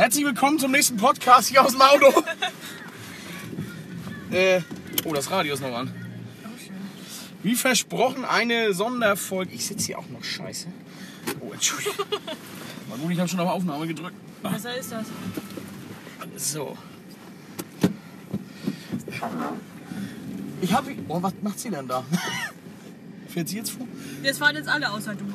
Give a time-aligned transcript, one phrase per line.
[0.00, 2.06] Herzlich willkommen zum nächsten Podcast hier aus dem Auto.
[4.30, 4.62] äh,
[5.04, 5.92] oh, das Radio ist noch an.
[7.42, 9.52] Wie versprochen, eine Sonderfolge.
[9.52, 10.68] Ich sitze hier auch noch scheiße.
[11.40, 12.06] Oh, Entschuldigung.
[12.88, 14.16] Mal gut, ich habe schon auf Aufnahme gedrückt.
[14.42, 15.04] Besser ist das.
[16.54, 16.78] So.
[20.62, 20.92] Ich habe.
[21.08, 22.04] Oh, was macht sie denn da?
[23.28, 23.86] Fährt sie jetzt vor?
[24.22, 25.26] Jetzt fahren jetzt alle außer du.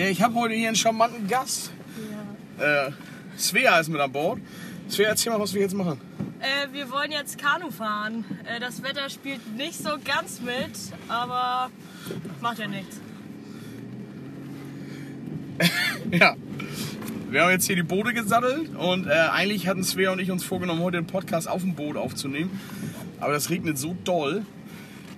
[0.00, 1.72] Ja, ich habe heute hier einen charmanten Gast.
[2.58, 2.86] Ja.
[2.86, 2.92] Äh,
[3.38, 4.40] Svea ist mit an Bord.
[4.88, 6.00] Svea, erzähl mal, was wir jetzt machen.
[6.40, 8.24] Äh, wir wollen jetzt Kanu fahren.
[8.44, 10.70] Äh, das Wetter spielt nicht so ganz mit,
[11.08, 11.70] aber
[12.40, 13.00] macht ja nichts.
[16.10, 16.34] Ja.
[17.30, 20.44] Wir haben jetzt hier die Boote gesattelt und äh, eigentlich hatten Svea und ich uns
[20.44, 22.60] vorgenommen, heute den Podcast auf dem Boot aufzunehmen.
[23.18, 24.44] Aber das regnet so doll,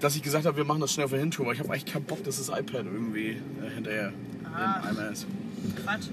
[0.01, 1.47] dass ich gesagt habe, wir machen das schnell auf der Hintour.
[1.47, 4.13] Aber ich habe eigentlich keinen Bock, dass das iPad irgendwie äh, hinterher
[4.55, 4.81] Ah.
[4.83, 5.27] im Eimer ist.
[5.85, 6.07] Quatsch.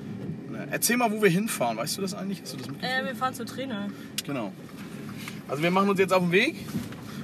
[0.53, 1.77] Na, Erzähl mal, wo wir hinfahren.
[1.77, 2.41] Weißt du das eigentlich?
[2.41, 2.67] Hast du das?
[2.67, 3.89] Äh, wir fahren zur Träne.
[4.25, 4.53] Genau.
[5.47, 6.55] Also wir machen uns jetzt auf den Weg.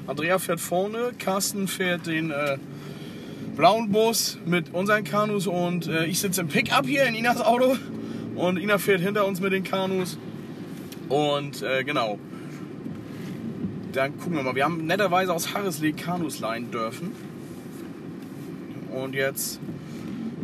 [0.07, 2.57] Andrea fährt vorne, Carsten fährt den äh,
[3.55, 7.77] blauen Bus mit unseren Kanus und äh, ich sitze im Pickup hier in Inas Auto
[8.35, 10.17] und Ina fährt hinter uns mit den Kanus.
[11.09, 12.17] Und äh, genau.
[13.93, 14.55] Dann gucken wir mal.
[14.55, 17.11] Wir haben netterweise aus Harrisley Kanus leihen dürfen.
[18.91, 19.59] Und jetzt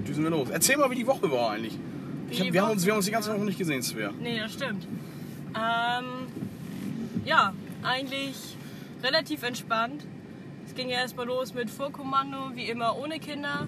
[0.08, 0.50] düsen wir los.
[0.52, 1.78] Erzähl mal, wie die Woche war eigentlich.
[2.30, 3.34] Ich hab, wir, haben uns, wir haben uns die ganze?
[3.34, 4.12] Woche nicht gesehen, Svea.
[4.20, 4.88] Nee, das stimmt.
[5.56, 6.28] Ähm,
[7.26, 8.36] ja, eigentlich
[9.04, 10.06] relativ entspannt.
[10.66, 13.68] Es ging ja erstmal los mit Vorkommando, wie immer ohne Kinder.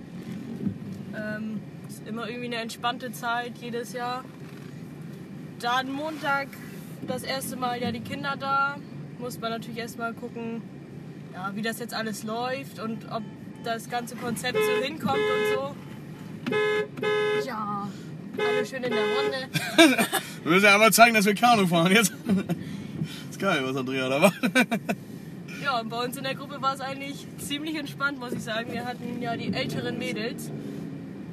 [1.15, 4.23] Ähm, ist immer irgendwie eine entspannte Zeit jedes Jahr.
[5.59, 6.49] Dann Montag
[7.07, 8.77] das erste Mal ja die Kinder da.
[9.19, 10.61] Muss man natürlich erstmal gucken,
[11.33, 13.23] ja, wie das jetzt alles läuft und ob
[13.63, 15.75] das ganze Konzept so hinkommt und so.
[17.45, 17.87] Ja,
[18.45, 19.37] alle schön in der Runde.
[20.43, 22.13] Wir müssen ja einmal zeigen, dass wir Kanu fahren jetzt.
[23.29, 24.39] ist geil, was Andrea da macht.
[25.63, 28.71] Ja, und bei uns in der Gruppe war es eigentlich ziemlich entspannt, muss ich sagen.
[28.71, 30.49] Wir hatten ja die älteren Mädels.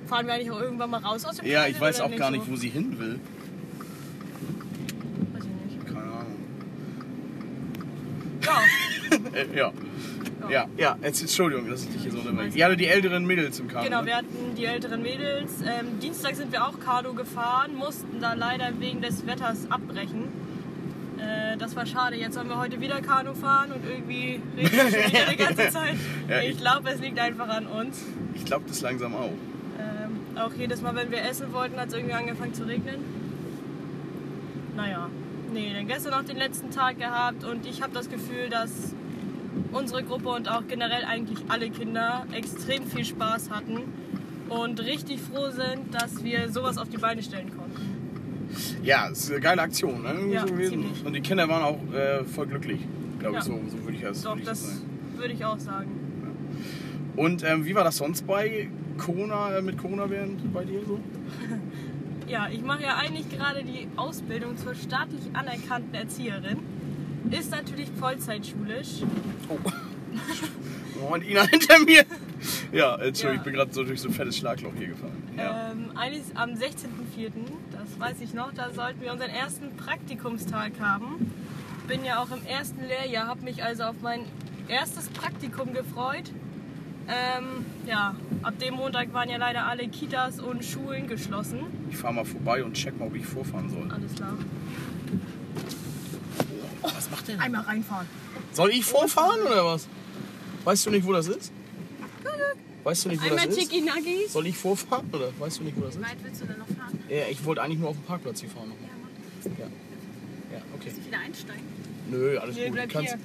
[0.08, 2.32] Fahren wir eigentlich auch irgendwann mal raus aus dem Ja, Kreisel ich weiß auch gar
[2.32, 2.50] nicht, so?
[2.50, 3.20] wo sie hin will.
[5.34, 5.86] Weiß ich nicht.
[5.86, 6.26] Keine Ahnung.
[8.42, 9.72] Ja, Äh, ja.
[10.50, 12.56] Ja, ja, jetzt, Entschuldigung, dass ich dich hier so unterbreche.
[12.58, 13.84] Ja, die älteren Mädels im Kanu.
[13.84, 14.06] genau, ne?
[14.06, 15.52] wir hatten die älteren Mädels.
[15.62, 20.24] Ähm, Dienstag sind wir auch Kanu gefahren, mussten da leider wegen des Wetters abbrechen.
[21.18, 22.16] Äh, das war schade.
[22.16, 25.94] Jetzt sollen wir heute wieder Kanu fahren und irgendwie regnet es wieder die ganze Zeit.
[26.28, 28.02] Ja, ich ich- glaube, es liegt einfach an uns.
[28.34, 29.30] Ich glaube das langsam auch.
[29.78, 32.96] Ähm, auch jedes Mal, wenn wir essen wollten, hat es irgendwie angefangen zu regnen.
[34.76, 35.08] Naja,
[35.52, 38.94] nee, dann gestern noch den letzten Tag gehabt und ich habe das Gefühl, dass
[39.74, 43.80] unsere Gruppe und auch generell eigentlich alle Kinder extrem viel Spaß hatten
[44.48, 47.64] und richtig froh sind, dass wir sowas auf die Beine stellen konnten.
[48.82, 50.32] Ja, es ist eine geile Aktion, ne?
[50.32, 50.54] Ja, so.
[51.06, 52.80] Und die Kinder waren auch äh, voll glücklich,
[53.18, 53.50] glaube ich, Ja.
[53.50, 54.80] so, so würde ich das, Doch, ich das sagen.
[55.16, 55.90] würde ich auch sagen.
[57.16, 58.68] Und ähm, wie war das sonst bei
[58.98, 60.98] Corona, äh, mit Corona während bei dir so?
[62.26, 66.56] Ja, ich mache ja eigentlich gerade die Ausbildung zur staatlich anerkannten Erzieherin.
[67.30, 69.02] Ist natürlich vollzeitschulisch.
[69.48, 69.58] Oh.
[71.02, 72.04] oh, und Ina hinter mir.
[72.72, 73.34] Ja, Entschuldigung, Ja.
[73.36, 75.22] ich bin gerade so durch so ein fettes Schlagloch hier gefallen.
[75.36, 75.70] Ja.
[75.72, 77.30] Ähm, eigentlich am 16.04.,
[77.72, 81.32] das weiß ich noch, da sollten wir unseren ersten Praktikumstag haben.
[81.88, 84.20] Bin ja auch im ersten Lehrjahr, habe mich also auf mein
[84.68, 86.30] erstes Praktikum gefreut.
[87.06, 91.60] Ähm, ja, ab dem Montag waren ja leider alle Kitas und Schulen geschlossen.
[91.90, 93.90] Ich fahre mal vorbei und check mal, ob ich vorfahren soll.
[93.92, 94.32] Alles klar.
[96.84, 97.40] Was macht der?
[97.40, 98.06] Einmal reinfahren.
[98.52, 99.88] Soll ich vorfahren oder was?
[100.64, 101.52] Weißt du nicht, wo das ist?
[102.84, 104.32] Weißt du nicht, wo Einmal das ist?
[104.32, 106.00] Soll ich vorfahren oder weißt du nicht, wo das ist?
[106.00, 106.98] Wie weit willst du denn noch fahren?
[107.08, 108.70] Ja, ich wollte eigentlich nur auf dem Parkplatz hier fahren.
[108.82, 109.58] Ja, mach.
[109.58, 110.84] Ja, ja okay.
[110.84, 111.64] Willst du wieder einsteigen?
[112.10, 112.72] Nö, alles Nee, gut.
[112.74, 113.20] bleib Du kannst, hier.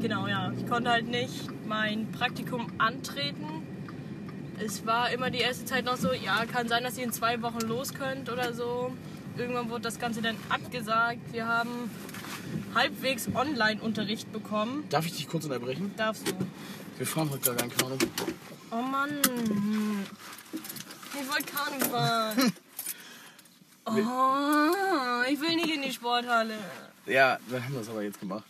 [0.00, 0.52] Genau, ja.
[0.56, 3.46] Ich konnte halt nicht mein Praktikum antreten.
[4.64, 7.42] Es war immer die erste Zeit noch so, ja, kann sein, dass ihr in zwei
[7.42, 8.92] Wochen los könnt oder so.
[9.36, 11.32] Irgendwann wurde das Ganze dann abgesagt.
[11.32, 11.90] Wir haben
[12.74, 14.84] halbwegs Online-Unterricht bekommen.
[14.88, 15.92] Darf ich dich kurz unterbrechen?
[15.96, 16.32] Darfst du.
[16.96, 17.96] Wir fahren heute gar kein Kanu.
[18.70, 19.10] Oh Mann.
[21.20, 22.52] Ich wollte Kanu fahren.
[23.84, 26.58] Oh, ich will nicht in die Sporthalle.
[27.06, 28.44] Ja, wir haben das aber jetzt gemacht.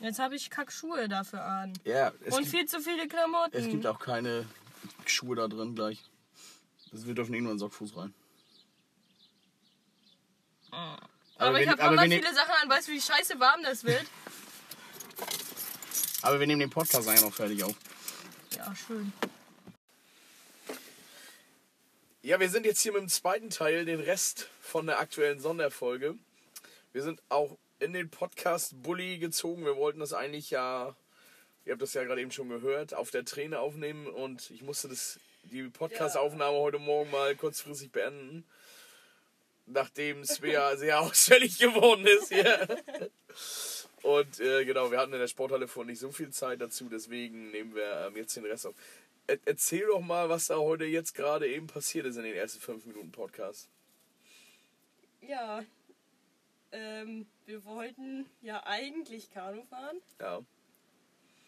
[0.00, 1.72] Jetzt habe ich Kackschuhe dafür an.
[1.84, 3.56] Ja, es, Und gibt, viel zu viele Klamotten.
[3.56, 4.44] es gibt auch keine
[5.06, 6.02] Schuhe da drin gleich.
[6.92, 8.12] Wir dürfen eh nur in Sockfuß rein.
[10.70, 12.68] Aber, wir- ich habe aber immer wir ne- viele Sachen an.
[12.68, 14.04] Weißt du, wie scheiße warm das wird?
[16.22, 17.74] Aber wir nehmen den Podcast eigentlich noch fertig auf.
[18.56, 19.12] Ja, schön.
[22.22, 26.16] Ja, wir sind jetzt hier mit dem zweiten Teil, den Rest von der aktuellen Sonderfolge.
[26.92, 29.64] Wir sind auch in den Podcast Bully gezogen.
[29.64, 30.96] Wir wollten das eigentlich ja,
[31.64, 34.88] ihr habt das ja gerade eben schon gehört, auf der Träne aufnehmen und ich musste
[34.88, 38.44] das, die Podcast-Aufnahme heute Morgen mal kurzfristig beenden.
[39.66, 42.82] Nachdem Svea sehr ausfällig geworden ist hier.
[44.02, 47.50] Und äh, genau, wir hatten in der Sporthalle vor nicht so viel Zeit dazu, deswegen
[47.50, 48.76] nehmen wir ähm, jetzt den Rest auf.
[49.26, 52.60] Er erzähl doch mal, was da heute jetzt gerade eben passiert ist in den ersten
[52.60, 53.68] fünf Minuten Podcast.
[55.20, 55.64] Ja,
[56.70, 60.00] ähm, wir wollten ja eigentlich Kanu fahren.
[60.20, 60.40] Ja.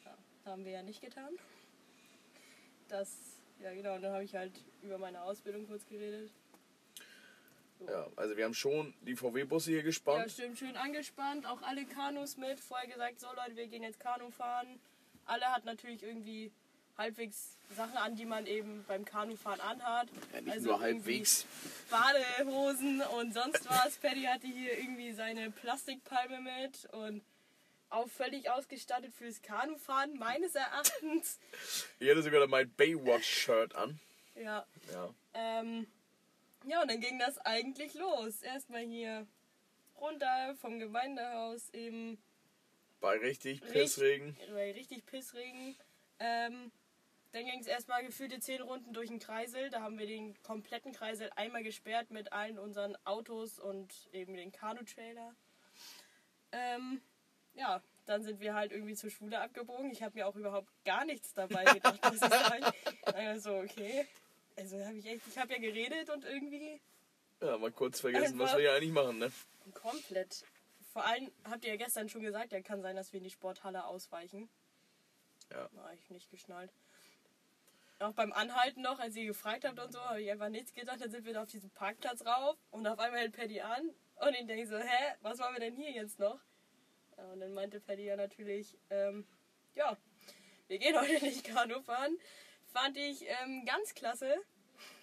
[0.04, 1.38] Ja, haben wir ja nicht getan.
[2.88, 3.16] Das,
[3.60, 6.32] ja genau, und dann habe ich halt über meine Ausbildung kurz geredet.
[7.86, 10.30] Ja, also wir haben schon die VW-Busse hier Ja, gespannt.
[10.30, 11.46] stimmt, schön angespannt.
[11.46, 12.58] Auch alle Kanus mit.
[12.60, 14.80] Vorher gesagt, so Leute, wir gehen jetzt Kanu fahren.
[15.26, 16.50] Alle hat natürlich irgendwie
[16.96, 20.08] halbwegs Sachen an, die man eben beim Kanufahren anhat.
[20.34, 21.46] Ja, nicht Also nur halbwegs.
[21.90, 23.96] Badehosen und sonst was.
[23.98, 27.22] Paddy hatte hier irgendwie seine Plastikpalme mit und
[27.90, 31.38] auch völlig ausgestattet fürs Kanufahren, meines Erachtens.
[32.00, 33.98] Ich hatte sogar mein Baywatch-Shirt an.
[34.34, 35.08] Ja, Ja.
[35.34, 35.86] ähm,
[36.66, 38.42] ja, und dann ging das eigentlich los.
[38.42, 39.26] Erstmal hier
[40.00, 42.18] runter vom Gemeindehaus eben
[43.00, 44.36] Bei richtig Richt- Pissregen.
[44.52, 45.76] bei richtig Pissregen.
[46.20, 46.70] Ähm,
[47.32, 49.70] dann ging es erstmal gefühlte zehn Runden durch den Kreisel.
[49.70, 54.50] Da haben wir den kompletten Kreisel einmal gesperrt mit allen unseren Autos und eben den
[54.50, 55.34] Kanu-Trailer.
[56.52, 57.00] Ähm,
[57.54, 59.90] ja, dann sind wir halt irgendwie zur Schule abgebogen.
[59.90, 62.64] Ich habe mir auch überhaupt gar nichts dabei gedacht, muss ich sagen.
[63.14, 64.06] Also, okay.
[64.58, 66.80] Also habe ich echt, ich habe ja geredet und irgendwie
[67.40, 69.30] Ja, mal kurz vergessen, was wir hier eigentlich machen, ne?
[69.74, 70.44] komplett.
[70.92, 73.30] Vor allem habt ihr ja gestern schon gesagt, ja, kann sein, dass wir in die
[73.30, 74.48] Sporthalle ausweichen.
[75.50, 75.68] Ja.
[75.72, 76.72] War ich nicht geschnallt.
[78.00, 81.00] Auch beim Anhalten noch, als ihr gefragt habt und so, habe ich einfach nichts gedacht.
[81.00, 84.34] Dann sind wir da auf diesem Parkplatz rauf und auf einmal hält Paddy an und
[84.34, 86.40] ich denke so, hä, was machen wir denn hier jetzt noch?
[87.16, 89.24] Ja, und dann meinte Paddy ja natürlich, ähm,
[89.74, 89.96] ja,
[90.66, 92.18] wir gehen heute nicht Kanu fahren.
[92.72, 94.34] Fand ich ähm, ganz klasse.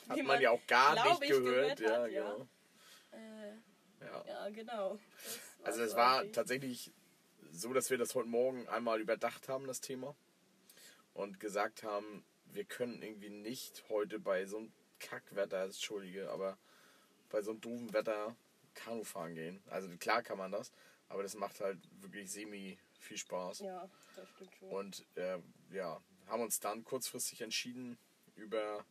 [0.08, 1.80] Hat wie man ja auch gar nicht ich, gehört.
[1.80, 2.22] ja, hat, ja.
[2.22, 2.48] genau.
[3.12, 4.26] Äh, Ja.
[4.28, 5.00] ja, genau.
[5.60, 6.92] Das Also es war tatsächlich
[7.52, 10.16] so, dass wir das heute Morgen einmal überdacht haben, das Thema.
[11.14, 16.58] Und gesagt haben, wir können irgendwie nicht heute bei so einem Kackwetter, entschuldige, aber
[17.30, 18.36] bei so einem doofen Wetter
[18.74, 19.64] Kanu fahren gehen.
[19.70, 20.72] Also klar kann man das,
[21.08, 23.60] aber das macht halt wirklich semi viel Spaß.
[23.60, 24.70] Ja, das stimmt schon.
[24.70, 25.40] Und äh,
[25.72, 27.98] ja, haben uns dann kurzfristig entschieden,
[28.36, 28.86] über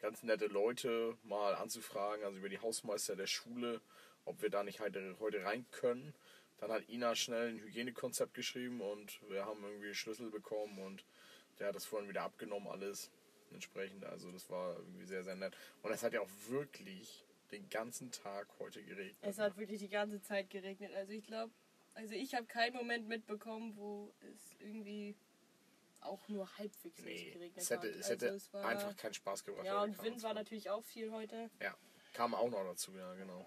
[0.00, 3.80] ganz nette Leute mal anzufragen, also über die Hausmeister der Schule,
[4.24, 6.14] ob wir da nicht heute, heute rein können.
[6.58, 11.04] Dann hat Ina schnell ein Hygienekonzept geschrieben und wir haben irgendwie Schlüssel bekommen und
[11.58, 13.10] der hat das vorhin wieder abgenommen, alles
[13.52, 14.04] entsprechend.
[14.04, 15.56] Also das war irgendwie sehr, sehr nett.
[15.82, 19.16] Und es hat ja auch wirklich den ganzen Tag heute geregnet.
[19.22, 20.92] Es hat wirklich die ganze Zeit geregnet.
[20.94, 21.52] Also ich glaube,
[21.94, 25.16] also ich habe keinen Moment mitbekommen, wo es irgendwie
[26.00, 27.96] auch nur halbwegs nee, geregnet es hätte, hat.
[27.96, 29.66] es hätte also es einfach keinen Spaß gebracht.
[29.66, 31.50] Ja, und Wind war natürlich auch viel heute.
[31.60, 31.74] Ja,
[32.14, 33.46] kam auch noch dazu, ja, genau.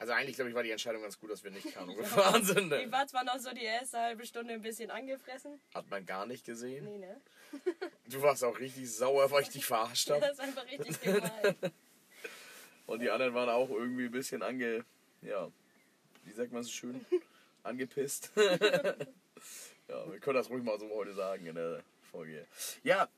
[0.00, 2.72] Also eigentlich, glaube ich, war die Entscheidung ganz gut, dass wir nicht Kanu gefahren sind.
[2.72, 2.92] Ich Ne?
[2.92, 5.60] war zwar noch so die erste halbe Stunde ein bisschen angefressen.
[5.74, 6.84] Hat man gar nicht gesehen.
[6.84, 7.20] Nee, ne?
[8.08, 10.20] Du warst auch richtig sauer, weil ich dich verarscht habe.
[10.26, 11.56] Das ist einfach richtig gemein.
[12.86, 14.84] Und die anderen waren auch irgendwie ein bisschen ange...
[15.22, 15.50] Ja,
[16.24, 17.04] wie sagt man so schön?
[17.64, 18.30] Angepisst.
[19.88, 22.46] Ja, wir können das ruhig mal so heute sagen in der Folge.
[22.82, 23.08] Ja,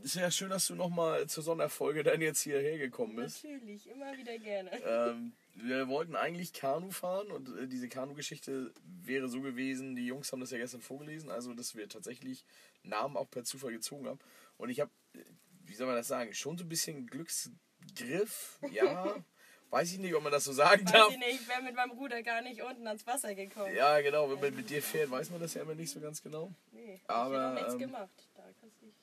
[0.00, 3.44] ist ja schön, dass du nochmal zur Sonderfolge dann jetzt hierher gekommen bist.
[3.44, 4.70] Natürlich, immer wieder gerne.
[4.84, 10.32] Ähm, wir wollten eigentlich Kanu fahren und äh, diese Kanu-Geschichte wäre so gewesen, die Jungs
[10.32, 12.44] haben das ja gestern vorgelesen, also dass wir tatsächlich
[12.82, 14.18] Namen auch per Zufall gezogen haben.
[14.56, 15.18] Und ich habe, äh,
[15.64, 19.22] wie soll man das sagen, schon so ein bisschen Glücksgriff, ja.
[19.72, 21.10] Weiß ich nicht, ob man das so sagen Weiß darf.
[21.10, 23.74] ich nicht, ich wäre mit meinem Ruder gar nicht unten ans Wasser gekommen.
[23.74, 26.22] Ja, genau, wenn man mit dir fährt, weiß man das ja immer nicht so ganz
[26.22, 26.52] genau.
[26.72, 28.10] Nee, Aber, ich hab noch nichts ähm, gemacht.
[28.36, 28.94] Da kannst du dich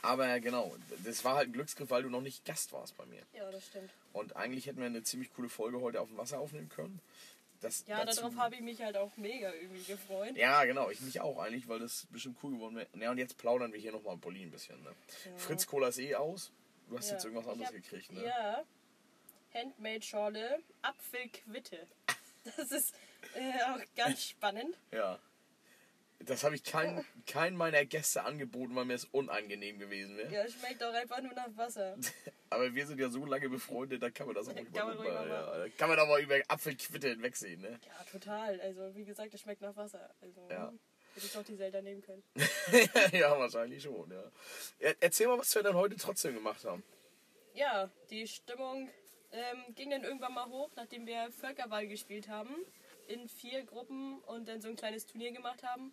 [0.00, 3.20] Aber genau, das war halt ein Glücksgriff, weil du noch nicht Gast warst bei mir.
[3.34, 3.90] Ja, das stimmt.
[4.14, 7.00] Und eigentlich hätten wir eine ziemlich coole Folge heute auf dem Wasser aufnehmen können.
[7.60, 10.34] Das Ja, dazu- darauf habe ich mich halt auch mega irgendwie gefreut.
[10.36, 12.88] Ja, genau, ich mich auch eigentlich, weil das bestimmt cool geworden wäre.
[12.98, 14.82] Ja, und jetzt plaudern wir hier nochmal Bulli ein bisschen.
[14.82, 14.90] Ne?
[15.26, 15.36] Ja.
[15.36, 16.50] Fritz Cola ist eh aus.
[16.88, 17.14] Du hast Ja.
[17.16, 18.24] jetzt irgendwas Ich anderes hab- gekriegt, ne?
[18.24, 18.64] Ja.
[19.54, 21.86] Handmade-Schorle, Apfelquitte.
[22.44, 22.94] Das ist
[23.34, 24.76] äh, auch ganz spannend.
[24.90, 25.18] Ja.
[26.20, 30.32] Das habe ich kein, kein meiner Gäste angeboten, weil mir es unangenehm gewesen wäre.
[30.32, 31.96] Ja, schmeckt doch einfach nur nach Wasser.
[32.50, 34.94] Aber wir sind ja so lange befreundet, da kann man das auch ruhig Kann mal,
[34.94, 35.28] man ruhig mal
[35.68, 37.80] ja, kann man mal über Apfelquitte hinwegsehen, ne?
[37.84, 38.60] Ja, total.
[38.60, 40.14] Also, wie gesagt, es schmeckt nach Wasser.
[40.20, 40.72] Also, Ja.
[41.14, 42.22] hätte ich doch die Zelda nehmen können.
[43.12, 44.22] ja, wahrscheinlich schon, ja.
[44.78, 46.84] Er- Erzähl mal, was wir dann heute trotzdem gemacht haben.
[47.54, 48.88] ja, die Stimmung
[49.32, 52.54] ähm, ging dann irgendwann mal hoch, nachdem wir Völkerball gespielt haben.
[53.08, 55.92] In vier Gruppen und dann so ein kleines Turnier gemacht haben.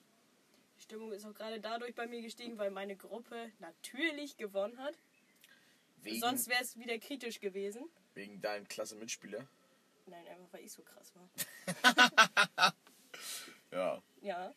[0.77, 4.97] Die Stimmung ist auch gerade dadurch bei mir gestiegen, weil meine Gruppe natürlich gewonnen hat.
[6.01, 7.89] Wegen, Sonst wäre es wieder kritisch gewesen.
[8.13, 9.47] wegen deinem klasse Mitspieler.
[10.05, 12.73] Nein, einfach weil ich so krass war.
[13.71, 14.01] Ja.
[14.21, 14.53] Ja.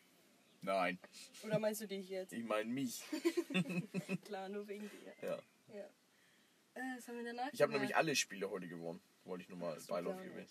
[0.61, 0.97] Nein.
[1.43, 2.33] Oder meinst du dich jetzt?
[2.33, 3.03] Ich meine mich.
[4.25, 5.13] Klar, nur wegen dir.
[5.21, 5.39] Ja.
[5.75, 5.89] Ja.
[6.75, 7.81] Äh, haben wir danach Ich habe gemacht?
[7.81, 9.01] nämlich alle Spiele heute gewonnen.
[9.25, 10.47] Wollte ich nur mal So beiläufig erwähnen.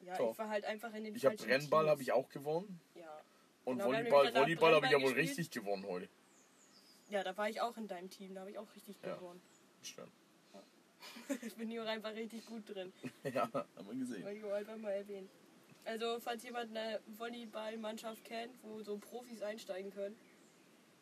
[0.00, 0.32] Ja, Doch.
[0.32, 2.80] ich war halt einfach in den Ich habe Rennball habe ich auch gewonnen.
[2.94, 3.20] Ja.
[3.64, 6.08] Und Genau, wir haben Volleyball, Volleyball habe ich ja wohl richtig gewonnen heute.
[7.10, 9.14] ja, da war ich auch in deinem Team, da habe ich auch richtig Ja.
[9.16, 9.40] gewonnen.
[9.82, 10.12] Stimmt.
[11.42, 12.92] ich bin hier auch einfach richtig gut drin.
[13.24, 14.24] Ja, haben wir gesehen.
[14.24, 15.28] Wollte ich auch einfach mal erwähnen.
[15.84, 20.16] Also, falls jemand eine Volleyballmannschaft kennt, wo so Profis einsteigen können,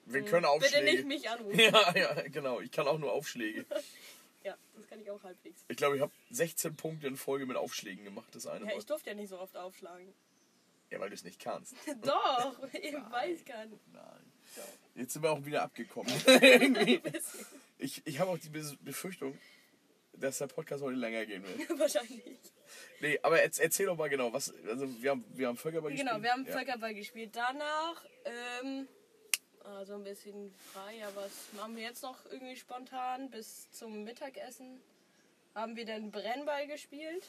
[0.05, 1.05] Wir können bitte nicht Aufschläge.
[1.07, 1.59] mich anrufen.
[1.59, 2.61] Ja, ja, genau.
[2.61, 3.65] Ich kann auch nur Aufschläge.
[4.45, 5.65] Ja, das kann ich auch halbwegs.
[5.69, 8.79] Ich glaube, ich habe 16 Punkte in Folge mit Aufschlägen gemacht, das eine Ja, Mal.
[8.79, 10.13] ich durfte ja nicht so oft aufschlagen.
[10.91, 11.75] Ja, weil du es nicht kannst.
[12.03, 13.73] Doch, eben weil ich kann.
[13.93, 14.33] Nein.
[14.95, 16.13] Jetzt sind wir auch wieder abgekommen.
[17.79, 19.37] Ich ich habe auch die Befürchtung,
[20.13, 21.79] dass der Podcast heute länger gehen wird.
[21.79, 22.23] Wahrscheinlich.
[23.01, 24.55] Nee, aber erz- erzähl doch mal genau, was.
[24.69, 26.09] Also, wir haben, wir haben Völkerball gespielt.
[26.09, 26.53] Genau, wir haben ja.
[26.53, 27.31] Völkerball gespielt.
[27.35, 28.05] Danach,
[28.63, 28.89] ähm,
[29.65, 33.31] also ein bisschen frei, aber was machen wir jetzt noch irgendwie spontan?
[33.31, 34.81] Bis zum Mittagessen
[35.55, 37.25] haben wir dann Brennball gespielt.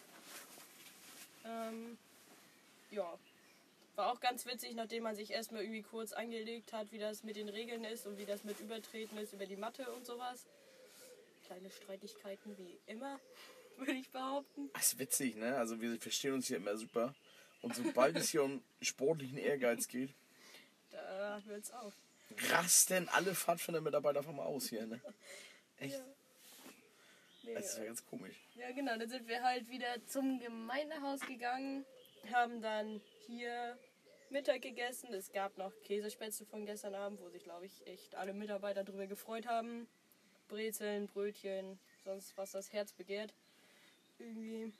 [1.45, 1.97] Ähm,
[2.91, 3.17] ja.
[3.95, 7.37] War auch ganz witzig, nachdem man sich erstmal irgendwie kurz angelegt hat, wie das mit
[7.37, 10.45] den Regeln ist und wie das mit Übertreten ist über die Matte und sowas.
[11.45, 13.19] Kleine Streitigkeiten wie immer,
[13.77, 14.69] würde ich behaupten.
[14.73, 15.55] Das ist witzig, ne?
[15.55, 17.15] Also, wir verstehen uns hier immer super.
[17.61, 20.13] Und sobald es hier um sportlichen Ehrgeiz geht,
[20.95, 21.93] Da hört's auf.
[22.49, 25.01] Rasten alle Pfadfinder-Mitarbeiter einfach mal aus hier, ne?
[25.77, 26.01] Echt?
[27.43, 28.35] Nee, Das ist ja ganz komisch.
[28.55, 28.97] Ja, genau.
[28.97, 31.85] Dann sind wir halt wieder zum Gemeindehaus gegangen,
[32.31, 33.77] haben dann hier
[34.29, 35.13] Mittag gegessen.
[35.13, 39.07] Es gab noch Käsespätzle von gestern Abend, wo sich, glaube ich, echt alle Mitarbeiter darüber
[39.07, 39.87] gefreut haben.
[40.47, 43.33] Brezeln, Brötchen, sonst was das Herz begehrt.
[44.19, 44.73] Irgendwie.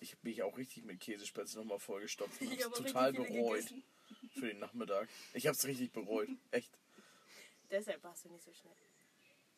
[0.00, 3.28] Ich habe mich auch richtig mit Käsespätzle nochmal vollgestopft und Ich hab's total bereut
[3.58, 3.84] gegessen.
[4.34, 5.08] Für den Nachmittag.
[5.34, 6.28] Ich hab's richtig bereut.
[6.50, 6.70] Echt.
[7.70, 8.72] Deshalb warst du nicht so schnell.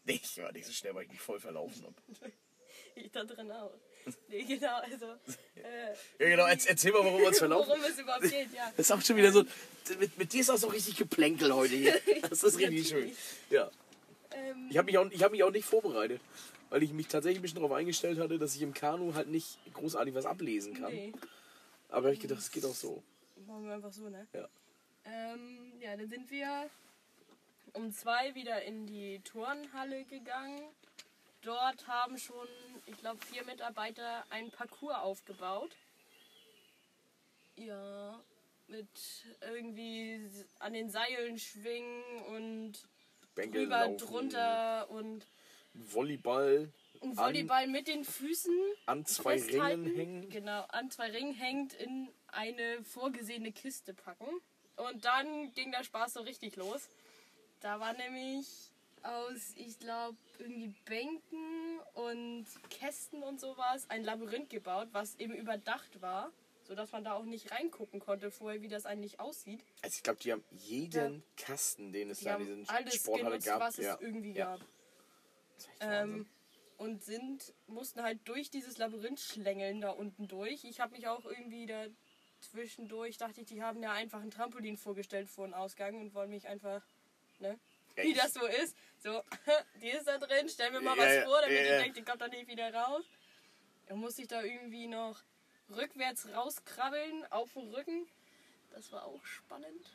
[0.04, 2.32] Nee, ich war nicht so schnell, weil ich mich voll verlaufen habe.
[2.96, 3.72] Ich da drin auch.
[4.28, 5.06] Nee, genau, also.
[5.56, 7.68] Äh, Ja, genau, Erz- erzähl mal, warum wir uns verlaufen.
[7.68, 8.70] worum es überhaupt geht, ja.
[8.76, 9.44] Das ist auch schon wieder so.
[9.98, 12.00] Mit, mit dir ist auch so richtig Geplänkel heute hier.
[12.28, 13.16] Das ist richtig schön.
[13.50, 13.70] Ja.
[14.32, 16.20] Ähm, Ich habe mich, auch- ich hab mich auch nicht vorbereitet.
[16.70, 19.58] Weil ich mich tatsächlich ein bisschen darauf eingestellt hatte, dass ich im Kanu halt nicht
[19.74, 20.92] großartig was ablesen kann.
[20.92, 21.12] nee.
[21.88, 23.02] Aber ich gedacht, es geht auch so.
[23.46, 24.26] Machen wir einfach so, ne?
[24.32, 24.48] Ja.
[25.04, 26.70] Ähm, ja, dann sind wir
[27.72, 30.62] um zwei wieder in die Turnhalle gegangen.
[31.42, 32.48] Dort haben schon,
[32.86, 35.76] ich glaube, vier Mitarbeiter einen Parcours aufgebaut.
[37.56, 38.20] Ja,
[38.68, 38.88] mit
[39.40, 40.20] irgendwie
[40.58, 42.72] an den Seilen schwingen und
[43.34, 45.26] Bänke drüber, laufen, drunter und
[45.74, 46.72] Volleyball
[47.04, 48.56] ein Volleyball mit den Füßen
[48.86, 49.84] an zwei festhalten.
[49.84, 50.30] Ringen hängen.
[50.30, 54.28] Genau, an zwei Ringen hängt, in eine vorgesehene Kiste packen.
[54.76, 56.88] Und dann ging der Spaß so richtig los.
[57.60, 58.46] Da war nämlich
[59.02, 66.00] aus, ich glaube, irgendwie Bänken und Kästen und sowas ein Labyrinth gebaut, was eben überdacht
[66.00, 66.32] war,
[66.66, 69.60] sodass man da auch nicht reingucken konnte vorher, wie das eigentlich aussieht.
[69.82, 73.30] Also ich glaube, die haben jeden Kasten, den es Die da in diesen alles Sporthalle
[73.30, 73.60] genutzt, gab.
[73.60, 73.98] was es ja.
[74.00, 74.56] irgendwie ja.
[74.56, 74.60] gab.
[75.80, 76.26] Ähm,
[76.76, 80.64] und sind, mussten halt durch dieses Labyrinth schlängeln da unten durch.
[80.64, 81.86] Ich habe mich auch irgendwie da
[82.50, 86.30] zwischendurch, dachte ich, die haben ja einfach ein Trampolin vorgestellt vor dem Ausgang und wollen
[86.30, 86.82] mich einfach,
[87.38, 87.58] ne?
[87.96, 88.76] Wie das so ist.
[89.02, 89.22] So,
[89.80, 92.04] die ist da drin, stell mir mal Ja, was vor, damit ja, ich denke, die
[92.04, 93.04] kommt da nicht wieder raus.
[93.86, 95.20] Dann musste ich da irgendwie noch
[95.70, 98.06] rückwärts rauskrabbeln auf dem Rücken.
[98.72, 99.92] Das war auch spannend.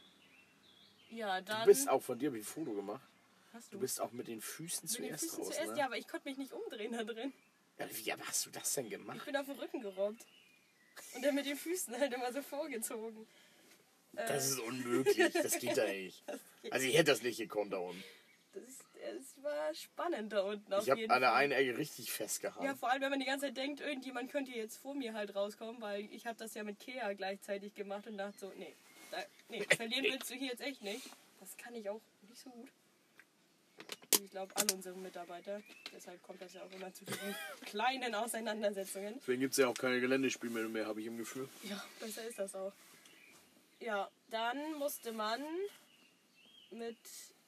[1.09, 1.61] Ja, dann.
[1.61, 3.01] Du bist auch, von dir ich ein Foto gemacht.
[3.51, 5.79] hast Du bist auch mit den Füßen mit den zuerst Füßen raus, zuerst, ne?
[5.79, 7.33] ja, aber ich konnte mich nicht umdrehen da drin.
[7.77, 9.25] Ja, wie aber hast du das denn Ich gemacht?
[9.25, 10.25] bin auf den Rücken gerobbt.
[11.15, 13.27] Und dann mit den Füßen halt immer so vorgezogen.
[14.13, 16.23] Das ist unmöglich, das geht da nicht.
[16.71, 18.03] Also ich hätte das nicht gekonnt da unten.
[18.53, 22.65] Das, es war spannend da unten auf Ich habe an der einen Ecke richtig festgehalten.
[22.65, 25.35] Ja, vor allem, wenn man die ganze Zeit denkt, irgendjemand könnte jetzt vor mir halt
[25.35, 28.75] rauskommen, weil ich habe das ja mit Kea gleichzeitig gemacht und dachte so, nee,
[29.11, 29.17] da,
[29.49, 31.07] nee, verlieren willst du hier jetzt echt nicht.
[31.39, 32.69] Das kann ich auch nicht so gut.
[34.23, 35.61] Ich glaube, alle unsere Mitarbeiter.
[35.93, 37.35] Deshalb kommt das ja auch immer zu diesen
[37.65, 39.15] kleinen Auseinandersetzungen.
[39.17, 41.47] Deswegen gibt es ja auch keine Geländespiele mehr, habe ich im Gefühl.
[41.63, 42.73] Ja, besser ist das auch.
[43.79, 45.41] Ja, dann musste man
[46.71, 46.97] mit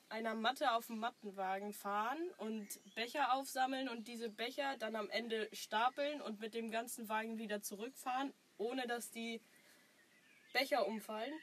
[0.09, 5.49] einer Matte auf dem Mattenwagen fahren und Becher aufsammeln und diese Becher dann am Ende
[5.53, 9.41] stapeln und mit dem ganzen Wagen wieder zurückfahren, ohne dass die
[10.53, 11.33] Becher umfallen.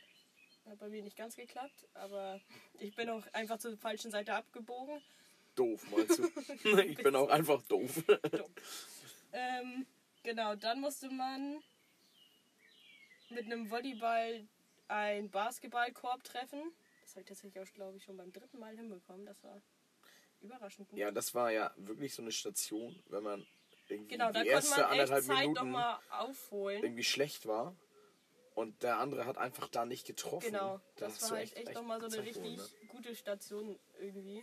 [0.66, 2.40] Hat bei mir nicht ganz geklappt, aber
[2.78, 5.00] ich bin auch einfach zur falschen Seite abgebogen.
[5.58, 6.24] Doof, meinst du?
[6.80, 8.04] ich bin auch einfach doof.
[9.32, 9.86] Ähm,
[10.22, 11.62] genau, dann musste man
[13.30, 14.46] mit einem Volleyball
[14.88, 16.72] einen Basketballkorb treffen.
[17.02, 19.26] Das habe ich tatsächlich auch, glaube ich, schon beim dritten Mal hinbekommen.
[19.26, 19.60] Das war
[20.40, 20.98] überraschend gut.
[20.98, 23.46] Ja, das war ja wirklich so eine Station, wenn man
[23.88, 26.82] irgendwie genau, die erste man echt anderthalb Zeit Minuten nochmal aufholen.
[26.82, 27.74] irgendwie schlecht war
[28.54, 30.52] und der andere hat einfach da nicht getroffen.
[30.52, 32.68] Genau, da das hast war halt echt nochmal so eine richtig ne?
[32.88, 34.42] gute Station irgendwie.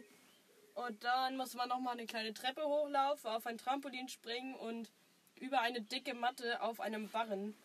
[0.76, 4.92] Und dann musste man nochmal eine kleine Treppe hochlaufen, auf ein Trampolin springen und
[5.40, 7.56] über eine dicke Matte auf einem Barren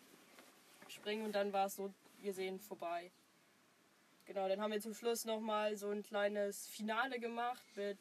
[0.89, 3.11] springen und dann war es so gesehen vorbei.
[4.27, 7.99] Genau, dann haben wir zum Schluss nochmal so ein kleines Finale gemacht mit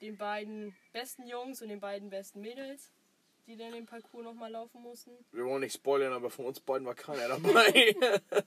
[0.00, 2.90] den beiden besten Jungs und den beiden besten Mädels,
[3.48, 5.10] die dann den Parcours nochmal laufen mussten.
[5.32, 7.96] Wir wollen nicht spoilern, aber von uns beiden war keiner dabei.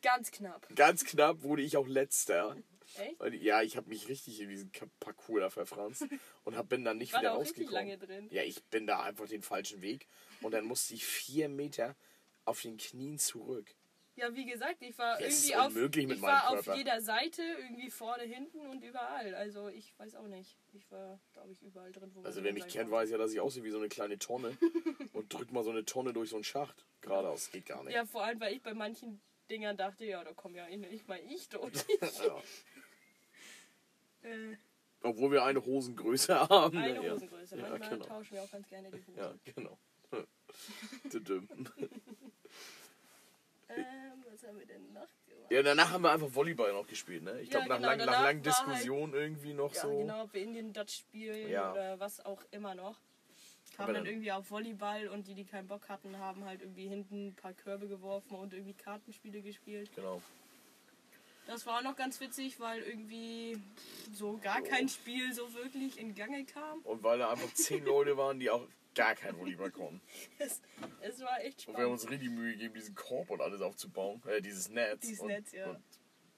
[0.00, 0.68] Ganz knapp.
[0.76, 2.56] Ganz knapp wurde ich auch letzter.
[2.98, 3.42] Echt?
[3.42, 4.70] Ja, ich habe mich richtig in diesen
[5.00, 6.06] Parcours da verfranst
[6.44, 7.88] und hab, bin dann nicht War wieder da auch richtig rausgekommen.
[7.88, 8.28] lange drin.
[8.30, 10.06] Ja, ich bin da einfach den falschen Weg
[10.40, 11.96] und dann musste ich vier Meter
[12.44, 13.74] auf den Knien zurück.
[14.14, 18.24] Ja, wie gesagt, ich war ist irgendwie auf, ich war auf jeder Seite, irgendwie vorne,
[18.24, 19.34] hinten und überall.
[19.34, 20.58] Also ich weiß auch nicht.
[20.74, 22.10] Ich war, glaube ich, überall drin.
[22.12, 24.18] Wo man Also wer mich kennt, weiß ja, dass ich aussehe wie so eine kleine
[24.18, 24.56] Tonne
[25.14, 26.84] und drück mal so eine Tonne durch so einen Schacht.
[27.00, 27.94] Geradeaus, geht gar nicht.
[27.94, 31.20] Ja, vor allem, weil ich bei manchen Dingern dachte, ja, da komme ja nicht mal
[31.28, 31.72] ich durch.
[32.00, 32.42] Ja.
[34.22, 34.56] Äh,
[35.02, 36.76] Obwohl wir eine Hosengröße haben.
[36.78, 36.84] ne?
[36.84, 37.12] eine ja.
[37.14, 37.56] Hosengröße.
[37.56, 38.04] Ja, Manchmal genau.
[38.06, 39.16] tauschen wir auch ganz gerne die Hosen.
[39.16, 39.78] Ja, genau.
[43.74, 45.50] Ähm, was haben wir denn noch gemacht?
[45.50, 47.40] ja, danach haben wir einfach Volleyball noch gespielt, ne?
[47.40, 49.98] Ich Ja, glaube, nach, genau, lang, nach langen halt- Diskussionen irgendwie noch Ja, so.
[49.98, 51.72] genau, ob wir Indian Dutch spielen Ja.
[51.72, 52.98] oder was auch immer noch.
[53.74, 56.60] Kam Aber dann dann- irgendwie auf Volleyball und die, die keinen Bock hatten, haben halt
[56.60, 59.90] irgendwie hinten ein paar Körbe geworfen und irgendwie Kartenspiele gespielt.
[59.96, 60.20] Genau.
[61.46, 63.60] Das war auch noch ganz witzig, weil irgendwie
[64.12, 66.80] so gar kein Spiel so wirklich in Gange kam.
[66.80, 70.00] Und weil da einfach zehn Leute waren, die auch gar kein Volleyball konnten.
[70.38, 70.60] Es,
[71.00, 72.02] es war echt Und wir haben spannend.
[72.02, 74.22] uns richtig Mühe gegeben, diesen Korb und alles aufzubauen.
[74.26, 75.00] Äh, dieses Netz.
[75.00, 75.70] Dieses und, Netz, ja.
[75.70, 75.82] Und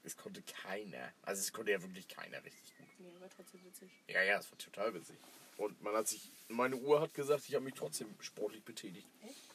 [0.03, 1.11] es konnte keiner.
[1.21, 2.87] Also es konnte ja wirklich keiner richtig gut.
[2.99, 3.91] Nee, war trotzdem witzig.
[4.07, 5.17] Ja, ja, es war total witzig.
[5.57, 9.07] Und man hat sich, meine Uhr hat gesagt, ich habe mich trotzdem sportlich betätigt.
[9.21, 9.51] Echt?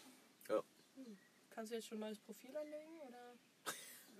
[0.48, 0.62] Ja.
[1.50, 3.00] Kannst du jetzt schon ein neues Profil anlegen?
[3.06, 3.29] Oder?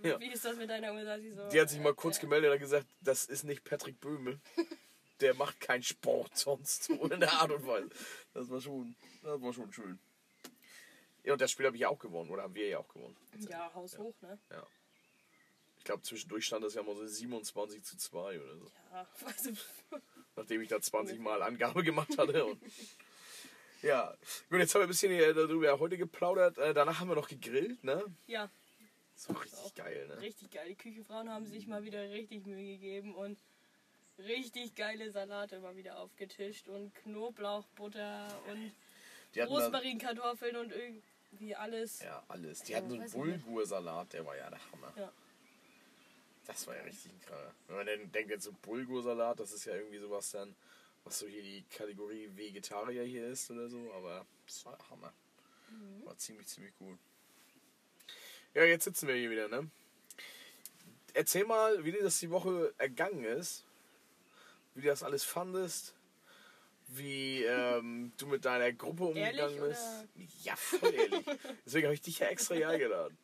[0.03, 0.19] Ja.
[0.21, 2.55] Wie ist das mit deiner sie so, Die hat sich mal kurz äh, gemeldet und
[2.55, 4.41] hat gesagt, das ist nicht Patrick Böhme.
[5.21, 6.85] Der macht keinen Sport sonst.
[6.85, 7.91] So in der Art und Weise.
[8.33, 9.99] Das war schon, das war schon schön.
[11.25, 12.31] Ja, und das Spiel habe ich ja auch gewonnen.
[12.31, 13.17] Oder haben wir ja auch gewonnen.
[13.41, 14.39] Ja, Haus hoch, ne?
[14.51, 14.67] Ja.
[15.77, 18.71] Ich glaube, zwischendurch stand das ja mal so 27 zu 2 oder so.
[18.93, 19.51] Ja, also,
[20.37, 22.47] Nachdem ich da 20 Mal Angabe gemacht hatte.
[22.47, 22.63] Und
[23.83, 24.15] ja,
[24.49, 26.59] gut, jetzt haben wir ein bisschen darüber heute geplaudert.
[26.59, 28.05] Äh, danach haben wir noch gegrillt, ne?
[28.27, 28.51] ja,
[29.21, 30.19] Das war richtig geil, ne?
[30.23, 30.67] richtig geil.
[30.71, 33.39] Die Küchenfrauen haben sich mal wieder richtig Mühe gegeben und
[34.19, 38.73] richtig geile Salate mal wieder aufgetischt und Knoblauchbutter und
[39.37, 42.01] Rosmarinkartoffeln und irgendwie alles.
[42.01, 42.63] ja, alles.
[42.63, 43.11] Die Ja, hatten so einen.
[43.43, 44.93] Bulgursalat, der war ja der Hammer.
[44.97, 45.13] Ja.
[46.47, 47.55] Das war ja richtig Knaller.
[47.67, 50.57] Wenn man dann denkt jetzt so Bulgursalat, das ist ja irgendwie sowas dann,
[51.05, 55.13] was so hier die Kategorie Vegetarier hier ist oder so, aber das war der Hammer.
[55.69, 56.07] Mhm.
[56.07, 56.99] War ziemlich, ziemlich gut.
[58.55, 59.71] Ja, jetzt sitzen wir hier wieder, ne?
[61.15, 63.65] Erzähl mal, wie dir das die Woche ergangen ist,
[64.75, 65.95] wie du das alles fandest,
[66.89, 69.83] wie ähm, du mit deiner Gruppe umgegangen Ehrlich, bist.
[69.83, 70.09] oder?
[70.43, 71.27] Ja, voll ehrlich.
[71.65, 73.17] Deswegen habe ich dich ja extra hier eingeladen.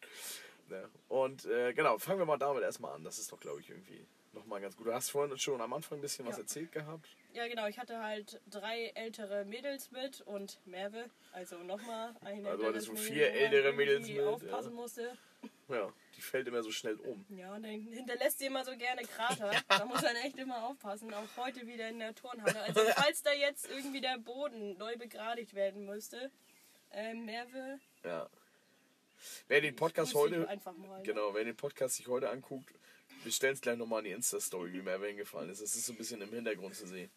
[0.68, 0.88] Ne?
[1.08, 3.04] Und äh, genau, fangen wir mal damit erstmal an.
[3.04, 4.04] Das ist doch, glaube ich, irgendwie
[4.36, 4.86] nochmal ganz gut.
[4.86, 6.42] Du hast vorhin schon am Anfang ein bisschen was Ja.
[6.42, 7.08] erzählt gehabt.
[7.32, 7.66] Ja, genau.
[7.66, 11.10] Ich hatte halt drei ältere Mädels mit und Merve.
[11.32, 14.74] Also nochmal ein Also hattest du vier ältere Mädels irgendwie mit, aufpassen ja.
[14.80, 15.18] musste.
[15.68, 17.24] Ja, die fällt immer so schnell um.
[17.28, 19.50] Ja, und dann hinterlässt sie immer so gerne Krater.
[19.68, 21.12] Da muss man echt immer aufpassen.
[21.12, 22.60] Auch heute wieder in der Turnhalle.
[22.62, 26.30] Also falls da jetzt irgendwie der Boden neu begradigt werden müsste,
[26.92, 28.28] äh, Merve, Ja.
[29.48, 30.56] Wer den Podcast heute, mal.
[30.98, 31.02] ne?
[31.02, 32.72] genau, wer den Podcast sich heute anguckt,
[33.22, 35.60] wir stellen es gleich nochmal in die Insta-Story, wie mir hingefallen ist.
[35.60, 37.10] Das ist so ein bisschen im Hintergrund zu sehen.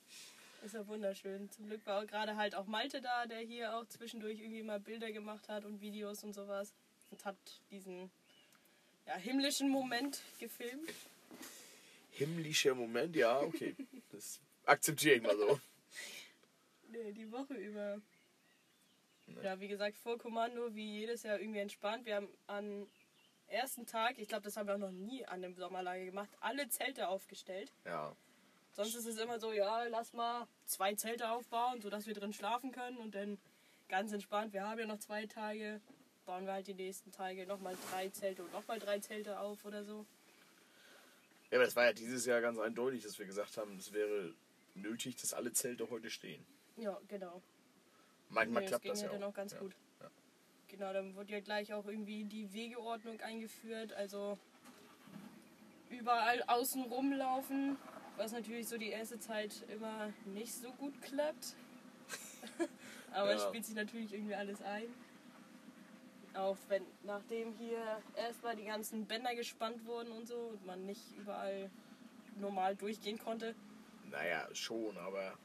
[0.63, 1.49] Ist ja wunderschön.
[1.51, 4.79] Zum Glück war auch gerade halt auch Malte da, der hier auch zwischendurch irgendwie mal
[4.79, 6.73] Bilder gemacht hat und Videos und sowas.
[7.11, 7.37] Und hat
[7.71, 8.11] diesen
[9.05, 10.91] ja, himmlischen Moment gefilmt.
[12.11, 13.75] Himmlischer Moment, ja, okay.
[14.11, 15.59] Das akzeptiere ich mal so.
[16.91, 18.01] Nee, die Woche über.
[19.43, 22.03] Ja, wie gesagt, vor Kommando, wie jedes Jahr irgendwie entspannt.
[22.05, 22.87] Wir haben an
[23.51, 26.69] ersten Tag, ich glaube, das haben wir auch noch nie an dem Sommerlager gemacht, alle
[26.69, 27.71] Zelte aufgestellt.
[27.85, 28.15] Ja.
[28.73, 32.71] Sonst ist es immer so, ja, lass mal zwei Zelte aufbauen, sodass wir drin schlafen
[32.71, 33.37] können und dann
[33.89, 35.81] ganz entspannt, wir haben ja noch zwei Tage,
[36.25, 39.83] bauen wir halt die nächsten Tage nochmal drei Zelte und nochmal drei Zelte auf oder
[39.83, 40.05] so.
[41.51, 44.33] Ja, aber das war ja dieses Jahr ganz eindeutig, dass wir gesagt haben, es wäre
[44.75, 46.45] nötig, dass alle Zelte heute stehen.
[46.77, 47.41] Ja, genau.
[48.29, 49.29] Manchmal Nee, klappt ging das ja ja dann auch.
[49.29, 49.59] auch ganz ja.
[49.59, 49.75] gut.
[50.69, 54.37] Genau, dann wurde ja gleich auch irgendwie die Wegeordnung eingeführt, also
[55.89, 57.77] überall außen rumlaufen,
[58.17, 61.55] was natürlich so die erste Zeit immer nicht so gut klappt.
[63.11, 63.49] Aber es Ja.
[63.49, 64.93] spielt sich natürlich irgendwie alles ein.
[66.35, 71.01] Auch wenn nachdem hier erstmal die ganzen Bänder gespannt wurden und so und man nicht
[71.17, 71.71] überall
[72.35, 73.55] normal durchgehen konnte.
[74.11, 75.37] Naja, schon, aber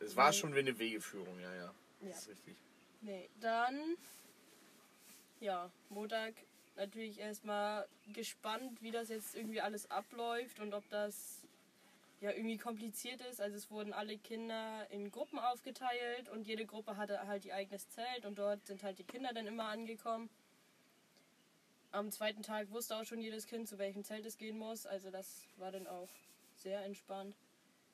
[0.00, 0.36] es war Nee.
[0.36, 1.74] schon wie eine Wegeführung, ja, ja.
[2.00, 2.16] Das Ja.
[2.16, 2.56] ist richtig.
[3.00, 3.96] Nee, dann,
[5.42, 6.34] ja, Montag
[6.76, 11.42] natürlich erstmal gespannt, wie das jetzt irgendwie alles abläuft und ob das
[12.20, 13.40] ja irgendwie kompliziert ist.
[13.40, 17.88] Also es wurden alle Kinder in Gruppen aufgeteilt und jede Gruppe hatte halt ihr eigenes
[17.90, 20.30] Zelt und dort sind halt die Kinder dann immer angekommen.
[21.90, 24.86] Am zweiten Tag wusste auch schon jedes Kind, zu welchem Zelt es gehen muss.
[24.86, 26.08] Also das war dann auch
[26.54, 27.36] sehr entspannt.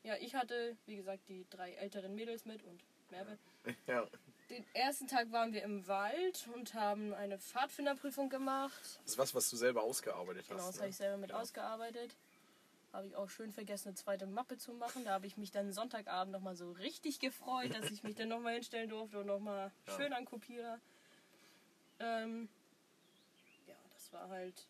[0.05, 2.81] Ja, ich hatte, wie gesagt, die drei älteren Mädels mit und
[3.11, 3.39] Merve.
[3.87, 4.07] Ja.
[4.51, 8.81] Den ersten Tag waren wir im Wald und haben eine Pfadfinderprüfung gemacht.
[9.03, 10.69] Das ist was, was du selber ausgearbeitet Genau, hast.
[10.69, 10.81] das ne?
[10.83, 11.41] habe ich selber mit Genau.
[11.43, 12.17] ausgearbeitet.
[12.95, 15.05] Habe ich auch schön vergessen, eine zweite Mappe zu machen.
[15.05, 18.55] Da habe ich mich dann Sonntagabend nochmal so richtig gefreut, dass ich mich dann nochmal
[18.55, 19.97] hinstellen durfte und nochmal Ja.
[19.97, 20.81] schön an Kopierer.
[21.99, 22.49] Ähm,
[23.67, 24.67] ja, das war halt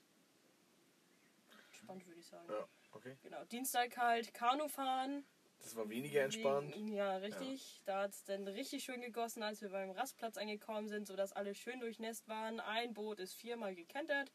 [1.70, 2.48] spannend, würde ich sagen.
[2.50, 3.16] Ja, okay.
[3.22, 5.24] Genau, Dienstag halt Kanu fahren.
[5.62, 6.74] Das war weniger entspannt.
[6.76, 7.82] Ja, richtig.
[7.84, 11.54] Da hat es dann richtig schön gegossen, als wir beim Rastplatz angekommen sind, sodass alle
[11.54, 12.60] schön durchnässt waren.
[12.60, 14.32] Ein Boot ist viermal gekentert.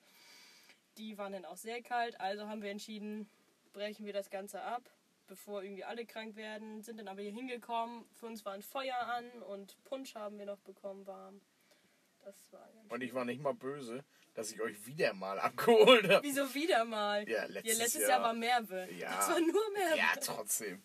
[0.97, 3.27] Die waren dann auch sehr kalt, also haben wir entschieden,
[3.71, 4.87] brechen wir das Ganze ab,
[5.27, 6.83] bevor irgendwie alle krank werden.
[6.83, 8.05] Sind dann aber hier hingekommen.
[8.13, 11.41] Für uns war ein Feuer an und Punsch haben wir noch bekommen warm.
[12.23, 16.07] Das war ganz Und ich war nicht mal böse, dass ich euch wieder mal abgeholt
[16.09, 16.23] habe.
[16.23, 17.27] Wieso wieder mal?
[17.27, 18.09] Ja, letztes letztes Jahr.
[18.11, 18.21] Jahr.
[18.21, 18.87] war Merve.
[18.91, 19.15] Ja.
[19.15, 19.97] Das war nur Merve.
[19.97, 20.83] Ja, trotzdem.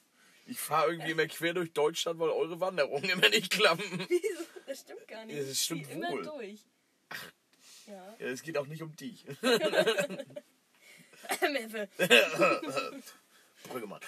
[0.50, 3.84] Ich fahre irgendwie immer quer durch Deutschland, weil eure Wanderungen immer nicht klappen.
[4.08, 4.42] Wieso?
[4.66, 5.36] Das stimmt gar nicht.
[5.36, 6.22] Ja, das Ich stimmt immer wohl.
[6.24, 6.60] durch.
[7.86, 8.16] Ja.
[8.18, 9.24] Ja, es geht auch nicht um dich.
[13.68, 14.00] Brüggemann.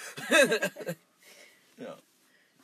[1.76, 1.98] ja.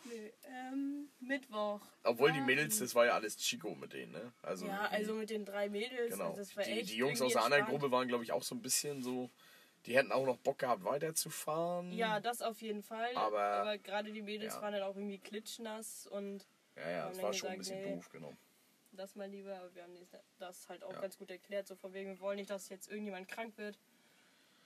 [0.05, 1.81] Nö, ähm, Mittwoch.
[2.05, 4.33] Obwohl die waren- Mädels, das war ja alles Chico mit denen, ne?
[4.43, 6.13] Also Ja, also mit den drei Mädels.
[6.13, 6.27] genau.
[6.27, 7.67] Also das war Die, die Jungs aus der anderen.
[7.67, 9.31] Gruppe waren, glaube ich, auch so ein bisschen so.
[9.87, 11.93] Die hätten auch noch Bock gehabt, weiterzufahren.
[11.93, 13.15] Ja, das auf jeden Fall.
[13.17, 14.63] Aber- Aber, gerade die Mädels ja.
[14.63, 16.47] waren dann auch irgendwie klitschnass und
[16.77, 17.95] ja, ja, dann war schon ein gesagt, bisschen nee.
[17.97, 18.33] doof, genau.
[18.93, 19.57] das mal lieber.
[19.59, 19.95] Aber wir haben
[20.39, 21.01] das- halt auch Ja.
[21.01, 21.67] ganz gut erklärt.
[21.69, 23.79] So von wegen, wir wollen nicht, dass jetzt irgendjemand krank wird.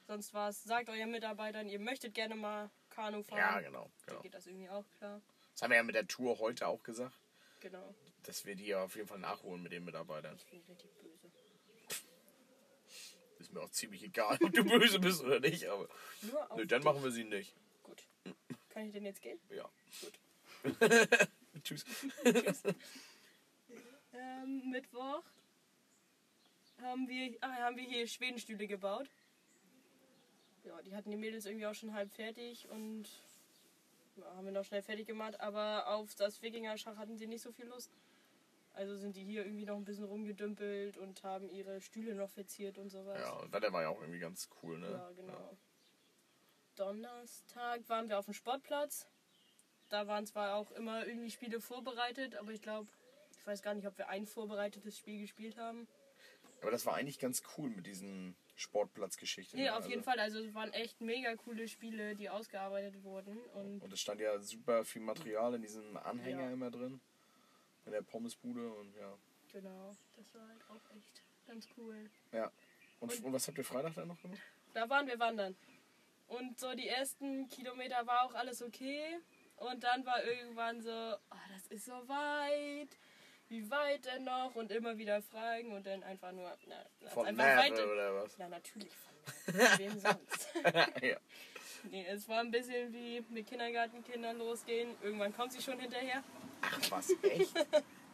[0.07, 0.65] Sonst was.
[0.65, 3.39] Sagt euren Mitarbeitern, ihr möchtet gerne mal Kanu fahren.
[3.39, 3.83] Ja, genau.
[3.83, 4.21] Dann genau.
[4.23, 5.21] geht das irgendwie auch klar.
[5.53, 7.15] Das haben wir ja mit der Tour heute auch gesagt,
[7.61, 7.95] Genau.
[8.23, 10.37] dass wir die ja auf jeden Fall nachholen mit den Mitarbeitern.
[10.37, 11.10] Ich bin richtig böse.
[13.51, 15.89] Ist mir auch ziemlich egal, ob du böse bist oder nicht, aber.
[16.23, 16.85] Nur auf Nö, dann dich.
[16.85, 17.53] machen wir sie nicht.
[17.83, 18.01] Gut.
[18.69, 19.41] Kann ich denn jetzt gehen?
[19.49, 19.69] Ja.
[20.01, 20.79] Gut.
[21.65, 21.85] Tschüss.
[24.13, 25.25] Ähm, Mittwoch
[26.81, 29.11] haben wir, ah, haben wir hier Schwedenstühle gebaut.
[30.63, 33.09] Ja, die hatten die Mädels irgendwie auch schon halb fertig und
[34.15, 37.51] ja, haben wir noch schnell fertig gemacht, aber auf das Wikinger-Schach hatten sie nicht so
[37.51, 37.91] viel Lust.
[38.73, 42.79] Also sind die hier irgendwie noch ein bisschen rumgedümpelt und haben ihre Stühle noch verziert
[42.79, 43.19] und sowas.
[43.21, 44.91] Ja, und Wetter war ja auch irgendwie ganz cool, ne?
[44.91, 45.57] Ja, genau.
[46.77, 49.07] Donnerstag waren wir auf dem Sportplatz.
[49.89, 52.89] Da waren zwar auch immer irgendwie Spiele vorbereitet, aber ich glaube,
[53.37, 55.89] ich weiß gar nicht, ob wir ein vorbereitetes Spiel gespielt haben.
[56.63, 59.59] Aber das war eigentlich ganz cool mit diesen Sportplatzgeschichten.
[59.59, 59.71] Nee, ne?
[59.73, 60.21] auf Also- jeden Fall.
[60.21, 63.37] Also es waren echt mega coole Spiele, die ausgearbeitet wurden.
[63.55, 66.51] Und Und es stand ja super viel Material in diesem Anhänger Ja.
[66.53, 67.01] immer drin.
[67.91, 69.13] In der Pommesbude und ja.
[69.53, 72.09] genau, das war halt auch echt ganz cool.
[72.31, 72.53] Ja.
[73.01, 74.39] Und, Und- und was habt ihr Freitag dann noch gemacht?
[74.75, 75.57] Da waren wir wandern.
[76.29, 79.19] Und so die ersten Kilometer war auch alles okay.
[79.57, 82.97] Und dann war irgendwann so, oh, das ist so weit.
[83.49, 84.55] Wie weit denn noch?
[84.55, 87.93] Und immer wieder fragen und dann einfach nur, na, Von einfach weiter.
[87.93, 88.39] oder was?
[88.39, 89.55] Na, natürlich von.
[89.79, 90.49] Wem sonst?
[91.03, 91.17] ja.
[91.85, 94.95] Nee, es war ein bisschen wie mit Kindergartenkindern losgehen.
[95.03, 96.23] Irgendwann kommt sie schon hinterher.
[96.63, 97.55] Ach was, echt?
[97.57, 97.63] ja,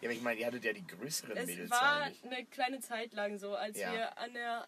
[0.02, 2.24] aber ich meine, ihr hattet ja die größeren Es Mädels war eigentlich.
[2.24, 3.92] eine kleine Zeit lang so, als Ja.
[3.92, 4.66] wir an der,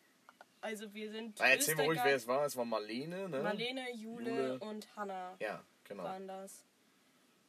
[0.61, 2.45] also wir sind Na, erzähl mal ruhig, wer es war.
[2.47, 3.41] Es war Marlene, ne?
[3.43, 4.59] Marlene, Jule, Jule.
[4.61, 6.05] und Hanna Ja, genau.
[6.05, 6.65] waren das.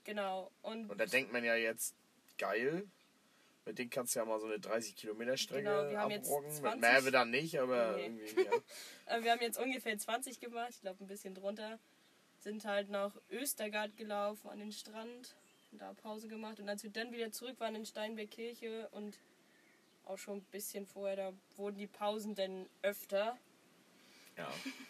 [0.03, 0.51] Genau.
[0.61, 1.95] Und, Und da denkt man ja jetzt,
[2.37, 2.87] geil,
[3.69, 6.25] Mit denen kannst du ja mal so eine 30 Kilometer Strecke Genau, wir haben jetzt
[6.27, 6.47] abrocken.
[6.47, 6.81] Mit 20.
[6.81, 8.05] Merve dann nicht, aber Nee.
[8.05, 8.51] irgendwie, ja.
[9.05, 11.77] Äh, Wir haben jetzt ungefähr 20 gemacht, ich glaube ein bisschen drunter.
[12.39, 15.35] Sind halt nach Östergard gelaufen an den Strand,
[15.71, 16.59] und da Pause gemacht.
[16.59, 19.19] Und als wir dann wieder zurück waren in Steinbergkirche und
[20.05, 23.37] auch schon ein bisschen vorher, da wurden die Pausen dann öfter.
[24.35, 24.49] ja.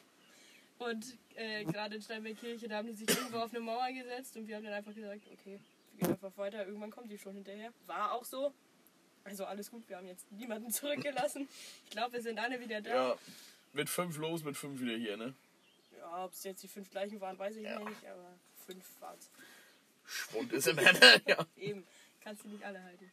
[0.78, 4.48] Und äh, gerade in Steinbergkirche, da haben die sich irgendwo auf eine Mauer gesetzt und
[4.48, 5.60] wir haben dann einfach gesagt, okay,
[5.92, 7.74] wir gehen einfach weiter, irgendwann kommt die schon hinterher.
[7.86, 8.54] War auch so.
[9.24, 11.48] Also alles gut, wir haben jetzt niemanden zurückgelassen.
[11.86, 13.10] Ich glaube, wir sind alle wieder da.
[13.12, 13.18] ja.
[13.74, 15.36] Mit fünf los, mit fünf wieder hier, ne?
[15.98, 17.78] Ja, ob es jetzt die fünf gleichen waren, weiß ich Ja.
[17.80, 18.34] nicht, aber
[18.66, 19.30] fünf waren es.
[20.06, 21.46] Schwund ist im Ende, ja.
[21.56, 21.86] Eben,
[22.22, 23.12] kannst du nicht alle halten.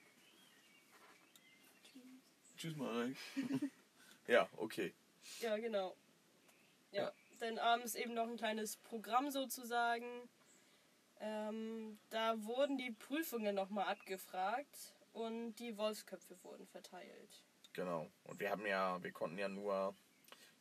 [2.57, 3.16] Tschüss, Marek.
[4.27, 4.95] ja, okay.
[5.40, 5.95] Ja, genau.
[6.90, 7.12] Ja, Ja.
[7.40, 10.07] dann abends eben noch ein kleines Programm sozusagen.
[11.21, 17.42] Ähm, da wurden die Prüfungen nochmal abgefragt und die Wolfsköpfe wurden verteilt.
[17.72, 18.11] Genau.
[18.24, 19.94] Und wir haben ja, wir konnten ja nur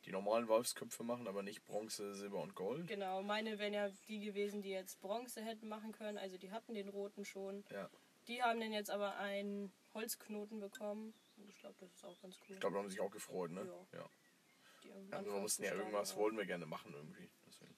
[0.06, 2.86] die normalen Wolfsköpfe machen, aber nicht Bronze, Silber und Gold.
[2.86, 6.16] Genau, meine wären ja die gewesen, die jetzt Bronze hätten machen können.
[6.16, 7.64] Also die hatten den roten schon.
[7.70, 7.90] Ja.
[8.28, 11.12] Die haben dann jetzt aber einen Holzknoten bekommen.
[11.36, 12.54] Und ich glaube, das ist auch ganz cool.
[12.54, 13.66] Ich glaube, da haben sie sich auch gefreut, ne?
[13.92, 13.98] Ja.
[13.98, 14.94] Ja.
[14.94, 16.20] Am Also wir mussten ja irgendwas, haben.
[16.20, 17.28] wollten wir gerne machen irgendwie.
[17.46, 17.76] Deswegen.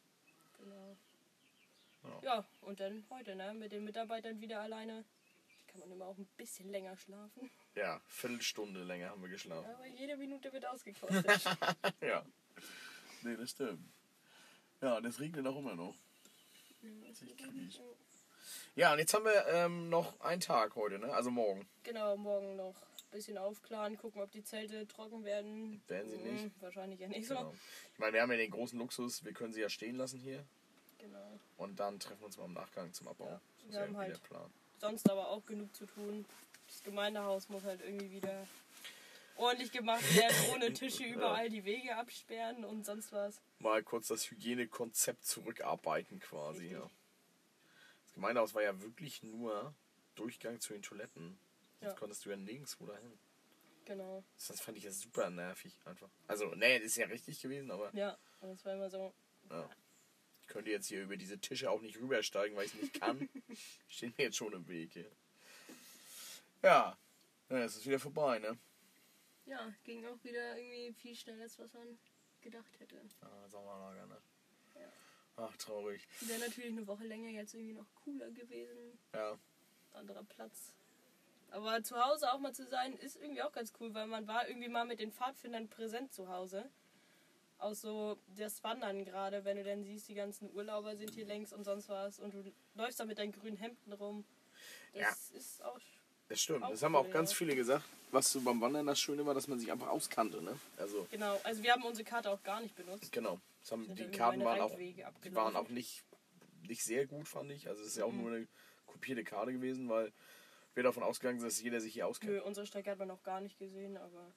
[0.59, 0.97] Genau.
[2.05, 2.21] Ja.
[2.23, 3.53] Ja, und dann heute, ne?
[3.55, 5.05] Mit den Mitarbeitern wieder alleine.
[5.69, 7.51] Kann man immer auch ein bisschen länger schlafen.
[7.75, 9.71] Ja, Viertelstunde länger haben wir geschlafen.
[9.71, 11.27] Aber jede Minute wird ausgekostet.
[12.01, 12.25] Ja.
[13.23, 13.81] Nee, das stimmt.
[14.81, 15.95] Ja, das regnet auch immer noch.
[18.77, 21.13] Ja, und jetzt haben wir ähm, noch einen Tag heute, ne?
[21.13, 21.67] Also morgen.
[21.83, 25.83] genau, morgen noch ein bisschen aufklaren, gucken, ob die Zelte trocken werden.
[25.89, 26.43] Werden sie nicht.
[26.45, 27.35] Hm, wahrscheinlich ja nicht so.
[27.35, 27.55] Genau.
[27.93, 30.45] Ich meine, wir haben ja den großen Luxus, wir können sie ja stehen lassen hier.
[30.99, 31.39] Genau.
[31.57, 33.27] Und dann treffen wir uns mal im Nachgang zum Abbau.
[33.27, 34.51] Ja, das ist wir haben halt- der Plan.
[34.81, 36.25] Sonst aber auch genug zu tun.
[36.67, 38.47] Das Gemeindehaus muss halt irgendwie wieder
[39.37, 43.41] ordentlich gemacht werden, ohne Tische überall die Wege absperren und sonst was.
[43.59, 46.79] Mal kurz das Hygienekonzept zurückarbeiten quasi, Richtig.
[46.79, 46.91] ja.
[48.05, 49.75] Das Gemeindehaus war ja wirklich nur
[50.15, 51.39] Durchgang zu den Toiletten.
[51.81, 51.99] Sonst Ja.
[51.99, 53.19] konntest du ja nirgendwo dahin.
[53.85, 54.23] Genau.
[54.49, 56.11] Das fand ich ja super nervig einfach.
[56.27, 59.13] Also, nee, das ist ja richtig gewesen, aber Ja, und es war immer so,
[59.51, 59.71] ja.
[60.49, 63.29] Ich könnte jetzt hier über diese Tische auch nicht rübersteigen, weil ich es nicht kann.
[63.89, 65.11] Stehen mir jetzt schon im Weg hier.
[66.63, 66.97] Ja,
[67.51, 68.59] ja, es ist wieder vorbei, ne?
[69.49, 71.99] ja, ging auch wieder irgendwie viel schneller, als was man
[72.41, 73.01] gedacht hätte.
[73.21, 74.17] Ah, Sommerlager, ne?
[74.75, 74.93] Ja.
[75.37, 76.07] Ach, traurig.
[76.21, 78.99] Wäre natürlich eine Woche länger jetzt irgendwie noch cooler gewesen.
[79.15, 79.39] Ja,
[79.93, 80.75] Anderer Platz.
[81.51, 84.49] Aber zu Hause auch mal zu sein, ist irgendwie auch ganz cool, weil man war
[84.49, 86.71] irgendwie mal mit den Pfadfindern präsent zu Hause.
[87.59, 91.53] Auch so das Wandern gerade, wenn du dann siehst, die ganzen Urlauber sind hier längs
[91.53, 94.25] und sonst was und du läufst da mit deinen grünen Hemden rum.
[94.95, 95.79] Das ist auch.
[96.29, 96.63] das stimmt.
[96.65, 97.37] Auch Das haben auch ganz ja.
[97.37, 97.85] viele gesagt.
[98.11, 100.59] Was so beim Wandern das Schöne war, dass man sich einfach auskannte, ne?
[100.79, 103.13] Also, Genau, also wir haben unsere Karte auch gar nicht benutzt.
[103.13, 103.39] genau.
[103.71, 106.05] Die Karten waren auch, die waren auch nicht,
[106.67, 107.69] nicht sehr gut, fand ich.
[107.69, 108.23] Also, es ist ja auch Mhm.
[108.23, 108.49] nur eine
[108.87, 110.11] kopierte Karte gewesen, weil
[110.75, 112.33] wir davon ausgegangen sind, dass jeder sich hier auskennt.
[112.33, 114.33] Nö, unsere Strecke hat man noch gar nicht gesehen, aber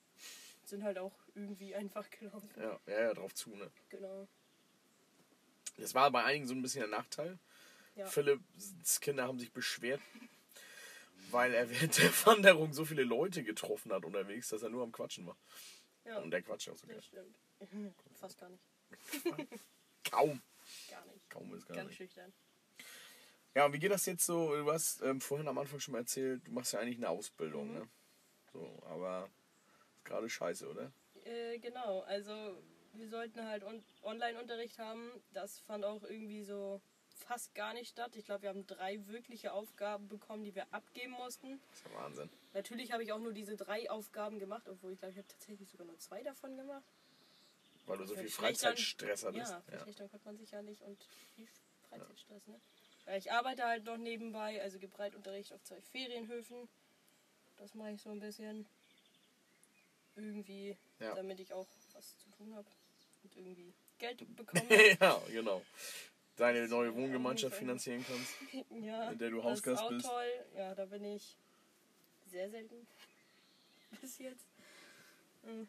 [0.72, 2.50] sind halt auch irgendwie einfach gelaufen.
[2.58, 3.70] Ja, ja, ja, drauf zu, ne?
[3.90, 4.28] Genau.
[5.78, 7.38] Das war bei einigen so ein bisschen der Nachteil.
[7.96, 8.06] Ja.
[8.08, 10.02] Philipps Kinder haben sich beschwert,
[11.30, 14.92] weil er während der Wanderung so viele Leute getroffen hat unterwegs, dass er nur am
[14.92, 15.38] Quatschen war.
[16.06, 16.96] Ja, Und der Quatsch auch sogar.
[16.96, 17.38] das stimmt.
[18.16, 18.64] Fast gar nicht.
[20.10, 20.42] Kaum.
[20.90, 21.30] Gar nicht.
[21.30, 21.98] Kaum ist gar Ganz nicht.
[21.98, 22.34] schüchtern.
[23.54, 24.56] Ja, und wie geht das jetzt so?
[24.56, 27.68] Du hast ähm, vorhin am Anfang schon mal erzählt, du machst ja eigentlich eine Ausbildung,
[27.68, 27.74] Mhm.
[27.80, 27.90] ne?
[28.54, 29.30] So, aber
[30.04, 30.92] gerade scheiße, oder?
[31.26, 32.34] Äh, genau, also
[32.94, 35.12] wir sollten halt on Online-Unterricht haben.
[35.34, 36.82] Das fand auch irgendwie so
[37.28, 38.16] fast gar nicht statt.
[38.16, 41.60] Ich glaube, wir haben drei wirkliche Aufgaben bekommen, die wir abgeben mussten.
[41.70, 42.30] Das ist ja Wahnsinn.
[42.54, 45.70] Natürlich habe ich auch nur diese drei Aufgaben gemacht, obwohl ich glaube, ich habe tatsächlich
[45.70, 46.84] sogar nur zwei davon gemacht.
[47.86, 49.52] Weil du so viel Freizeitstress hattest.
[49.52, 49.62] Ja, Ja.
[49.78, 51.04] verschlechtern konnte man sich ja nicht und
[51.36, 51.48] viel
[51.90, 52.60] Freizeitstress, ne?
[53.08, 56.68] Ja, ich arbeite halt noch nebenbei, also gebe Reitunterricht auf zwei Ferienhöfen.
[57.58, 58.66] Das mache ich so ein bisschen.
[60.16, 61.16] Irgendwie, Ja.
[61.16, 62.68] damit ich auch was zu tun habe
[63.24, 64.98] und irgendwie Geld bekomme.
[65.00, 65.62] ja, genau.
[66.38, 68.66] Deine neue Wohngemeinschaft finanzieren kannst.
[68.84, 70.06] ja, In der du das Hausgast ist auch bist.
[70.06, 70.46] toll.
[70.58, 71.36] Ja, da bin ich
[72.30, 72.88] sehr selten.
[74.02, 74.46] Bis jetzt.
[75.44, 75.68] Hm.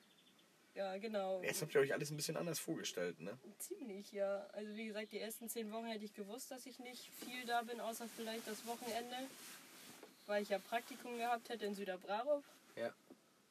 [0.74, 1.42] Ja, genau.
[1.42, 3.36] Jetzt habt ihr euch alles ein bisschen anders vorgestellt, ne?
[3.58, 4.46] Ziemlich, ja.
[4.52, 7.60] Also wie gesagt, die ersten zehn Wochen hätte ich gewusst, dass ich nicht viel da
[7.62, 9.16] bin, außer vielleicht das Wochenende.
[10.26, 12.42] Weil ich ja Praktikum gehabt hätte in Süderbrarup.
[12.76, 12.90] Ja.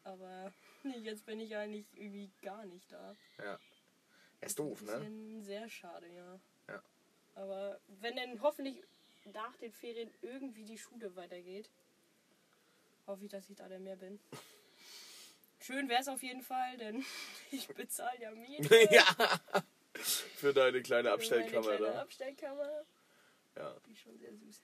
[0.04, 0.54] Aber
[1.02, 3.16] jetzt bin ich eigentlich irgendwie gar nicht da.
[3.40, 3.60] Ja.
[4.42, 5.42] Ist doof, ne?
[5.44, 6.40] sehr schade, ja.
[6.68, 6.84] Ja.
[7.36, 8.84] Aber wenn dann hoffentlich
[9.26, 11.70] nach den Ferien irgendwie die Schule weitergeht,
[13.06, 14.20] hoffe ich, dass ich da dann mehr bin.
[15.60, 17.06] Schön wäre es auf jeden Fall, denn
[17.52, 18.88] ich bezahle ja Miete.
[18.92, 19.06] ja.
[19.94, 22.02] Für deine kleine für Abstellkammer meine kleine da.
[22.02, 22.86] Abstellkammer.
[23.56, 23.76] Ja.
[23.86, 24.64] Die ist schon sehr süß.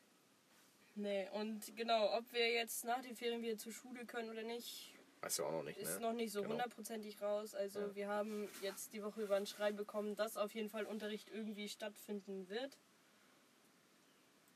[0.96, 4.97] Nee, und genau, ob wir jetzt nach den Ferien wieder zur Schule können oder nicht,
[5.22, 6.00] Weißt du auch noch nicht, ist ne?
[6.02, 6.54] noch nicht so Genau.
[6.54, 7.56] hundertprozentig raus.
[7.56, 7.96] Also Ja.
[7.96, 11.70] wir haben jetzt die Woche über ein Schreiben bekommen, dass auf jeden Fall Unterricht irgendwie
[11.70, 12.78] stattfinden wird.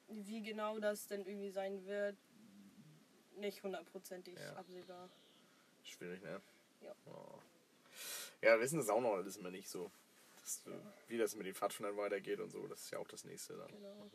[0.08, 2.18] Wie genau das denn irgendwie sein wird,
[3.38, 4.56] nicht hundertprozentig Ja.
[4.56, 5.10] absehbar.
[5.84, 6.42] Schwierig, ne?
[6.82, 6.94] Ja.
[7.06, 7.40] Oh.
[8.42, 9.90] Ja, wir wissen das auch noch alles immer nicht so.
[10.42, 10.72] Das, äh,
[11.08, 13.68] wie das mit den Pfadfindern weitergeht und so, das ist ja auch das nächste dann.
[13.72, 14.10] Genau.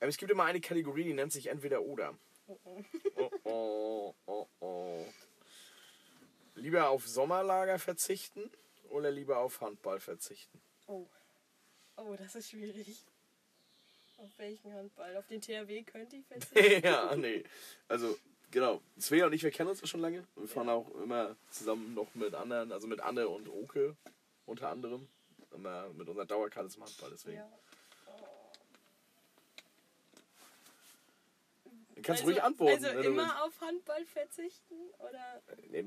[0.00, 2.16] Ähm, es gibt immer eine Kategorie, die nennt sich entweder oder.
[2.50, 3.30] Oh, oh.
[3.44, 5.04] Oh oh, oh.
[6.56, 8.50] Lieber auf Sommerlager verzichten
[8.90, 10.60] oder lieber auf Handball verzichten?
[10.88, 11.06] Oh.
[11.96, 13.04] Oh, das ist schwierig.
[14.18, 15.16] Auf welchen Handball?
[15.16, 16.82] Auf den THW könnte ich verzichten.
[16.84, 17.44] ja, nee.
[17.88, 18.18] Also,
[18.50, 18.80] genau.
[18.98, 20.26] Svea und ich, wir kennen uns ja schon lange.
[20.34, 20.74] Wir fahren Ja.
[20.74, 23.96] auch immer zusammen noch mit anderen, also mit Anne und Oke
[24.46, 25.08] unter anderem.
[25.54, 27.36] Immer mit unserer Dauerkarte zum Handball, deswegen.
[27.38, 27.52] ja.
[32.10, 32.84] Kannst also, ruhig antworten.
[32.84, 34.74] Also immer auf Handball verzichten?
[34.98, 35.42] Oder?
[35.68, 35.84] Nee,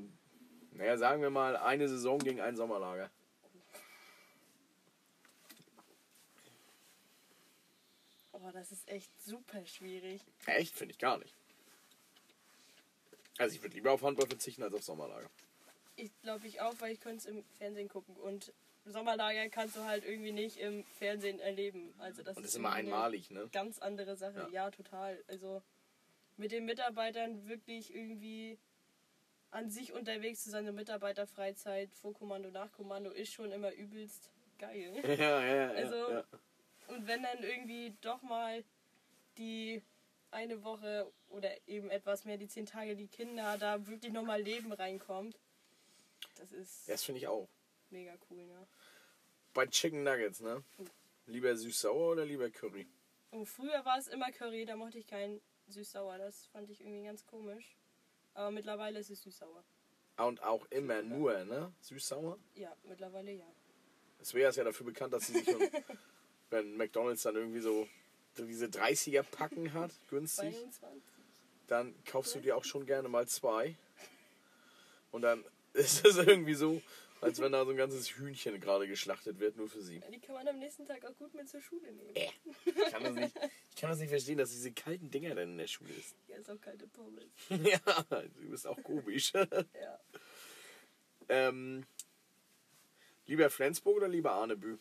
[0.72, 3.10] Naja, sagen wir mal eine Saison gegen ein Sommerlager.
[8.32, 10.20] Oh, das ist echt super schwierig.
[10.46, 10.76] Echt?
[10.76, 11.34] Finde ich gar nicht.
[13.38, 15.30] Also ich würde lieber auf Handball verzichten als auf Sommerlager.
[15.96, 18.16] Ich glaube ich auch, weil ich könnte es im Fernsehen gucken.
[18.16, 18.52] Und
[18.84, 21.94] Sommerlager kannst du halt irgendwie nicht im Fernsehen erleben.
[21.98, 23.48] Also das Und das ist immer einmalig, ne?
[23.52, 24.48] ganz andere Sache.
[24.50, 24.64] Ja.
[24.66, 24.70] Ja.
[24.70, 25.22] total.
[25.28, 25.62] Also
[26.36, 28.58] mit den Mitarbeitern wirklich irgendwie
[29.50, 34.92] an sich unterwegs zu sein, so Mitarbeiterfreizeit, Vorkommando, Nachkommando ist schon immer übelst geil.
[35.18, 35.70] Ja, ja, ja.
[35.70, 36.24] Also- ja.
[36.88, 38.62] Und wenn dann irgendwie doch mal
[39.38, 39.82] die
[40.30, 44.70] eine Woche oder eben etwas mehr, die zehn Tage, die Kinder da wirklich nochmal Leben
[44.72, 45.38] reinkommt,
[46.36, 47.48] das ist Das finde ich auch.
[47.90, 48.66] mega cool, ne?
[49.54, 50.62] Bei Chicken Nuggets, ne?
[51.26, 52.86] Lieber süß-sauer oder lieber Curry?
[53.30, 56.18] Und früher war es immer Curry, da mochte ich kein süß-sauer.
[56.18, 57.76] Das fand ich irgendwie ganz komisch.
[58.34, 59.64] Aber mittlerweile ist es süß-sauer.
[60.16, 61.72] Und auch immer nur, ne?
[61.80, 62.38] Süß-sauer?
[62.54, 63.46] Ja, mittlerweile ja.
[64.22, 65.60] Svea ist ja dafür bekannt, dass sie sich schon,
[66.50, 67.88] wenn McDonalds dann irgendwie so,
[68.36, 71.02] diese 30er Packen hat, günstig, 22.
[71.68, 73.76] dann kaufst du dir auch schon gerne mal zwei.
[75.12, 76.80] Und dann ist es irgendwie so,
[77.24, 80.02] als wenn da so ein ganzes Hühnchen gerade geschlachtet wird, nur für sie.
[80.12, 82.14] Die kann man am nächsten Tag auch gut mit zur Schule nehmen.
[82.14, 82.28] Äh.
[82.64, 83.34] Ich kann das nicht,
[83.70, 86.14] ich kann das nicht verstehen, dass diese kalten Dinger dann in der Schule ist.
[86.28, 87.24] Ja, ist auch kalte Pommes.
[87.48, 87.78] ja,
[88.10, 89.32] du bist auch komisch.
[89.80, 90.00] Ja.
[91.28, 91.86] ähm,
[93.26, 94.78] lieber Flensburg oder lieber Arnebü?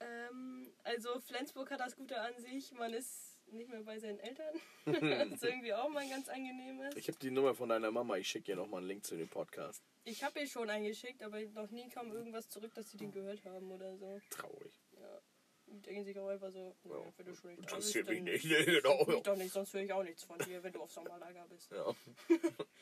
[0.00, 4.54] Ähm, also Flensburg hat das Gute an sich, man ist nicht mehr bei seinen Eltern.
[4.86, 6.96] Was irgendwie auch mal ganz angenehm ist.
[6.96, 9.28] Ich habe die Nummer von deiner Mama, ich schicke dir nochmal einen Link zu dem
[9.28, 9.82] Podcast.
[10.04, 13.44] Ich habe ihr schon eingeschickt, aber noch nie kam irgendwas zurück, dass sie den gehört
[13.44, 14.20] haben oder so.
[14.30, 14.72] Traurig.
[14.98, 15.20] Ja.
[15.66, 17.12] Die denken sich auch einfach so, Ja.
[17.18, 18.44] wenn du schon nicht da Interessiert bist, mich nicht.
[18.66, 18.92] Genau.
[18.92, 21.46] interessiert mich doch nicht, sonst höre ich auch nichts von dir, wenn du auf Sommerlager
[21.48, 21.70] bist.
[21.70, 21.94] Ja.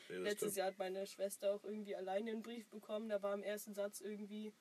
[0.09, 0.55] Nee, Letztes.
[0.55, 3.09] Jahr hat meine Schwester auch irgendwie alleine einen Brief bekommen.
[3.09, 4.53] Da war im ersten Satz irgendwie,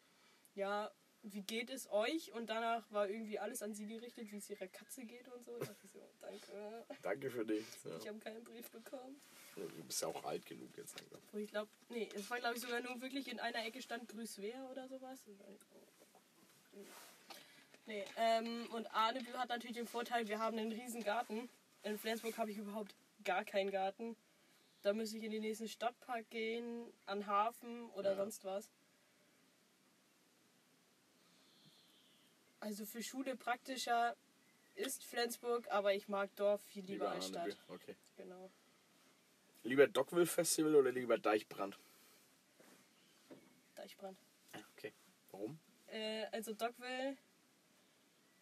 [0.55, 0.91] ja,
[1.33, 2.33] wie geht es euch?
[2.33, 5.53] Und danach war irgendwie alles an sie gerichtet, wie es ihrer Katze geht und so.
[5.59, 6.87] Da dachte ich so, danke.
[7.03, 7.65] Danke für dich.
[7.85, 7.97] Ja.
[7.99, 9.21] Ich habe keinen Brief bekommen.
[9.57, 11.21] Du bist ja auch alt genug jetzt langsam.
[11.33, 14.09] Wo ich glaube, nee, es war glaube ich sogar nur wirklich in einer Ecke stand
[14.09, 15.21] Grüß wer oder sowas.
[15.27, 15.57] Und dann-
[17.87, 21.49] Nee, ähm, und Arnebü hat natürlich den Vorteil, wir haben einen riesen Garten.
[21.85, 24.17] In Flensburg habe ich überhaupt gar keinen Garten.
[24.83, 28.17] Da müsste ich in den nächsten Stadtpark gehen, an Hafen oder Ja.
[28.17, 28.69] sonst was.
[32.67, 34.17] Also für Schule praktischer
[34.75, 37.53] ist Flensburg, aber ich mag Dorf viel lieber, als Arnebü.
[37.53, 37.65] Stadt.
[37.69, 37.95] Okay.
[38.17, 38.51] Genau.
[39.63, 41.79] Lieber Dockville Festival oder lieber Deichbrand?
[43.77, 44.19] Deichbrand.
[44.53, 44.93] Ja, okay.
[45.31, 45.61] Warum?
[45.87, 47.17] Äh, also Dogville,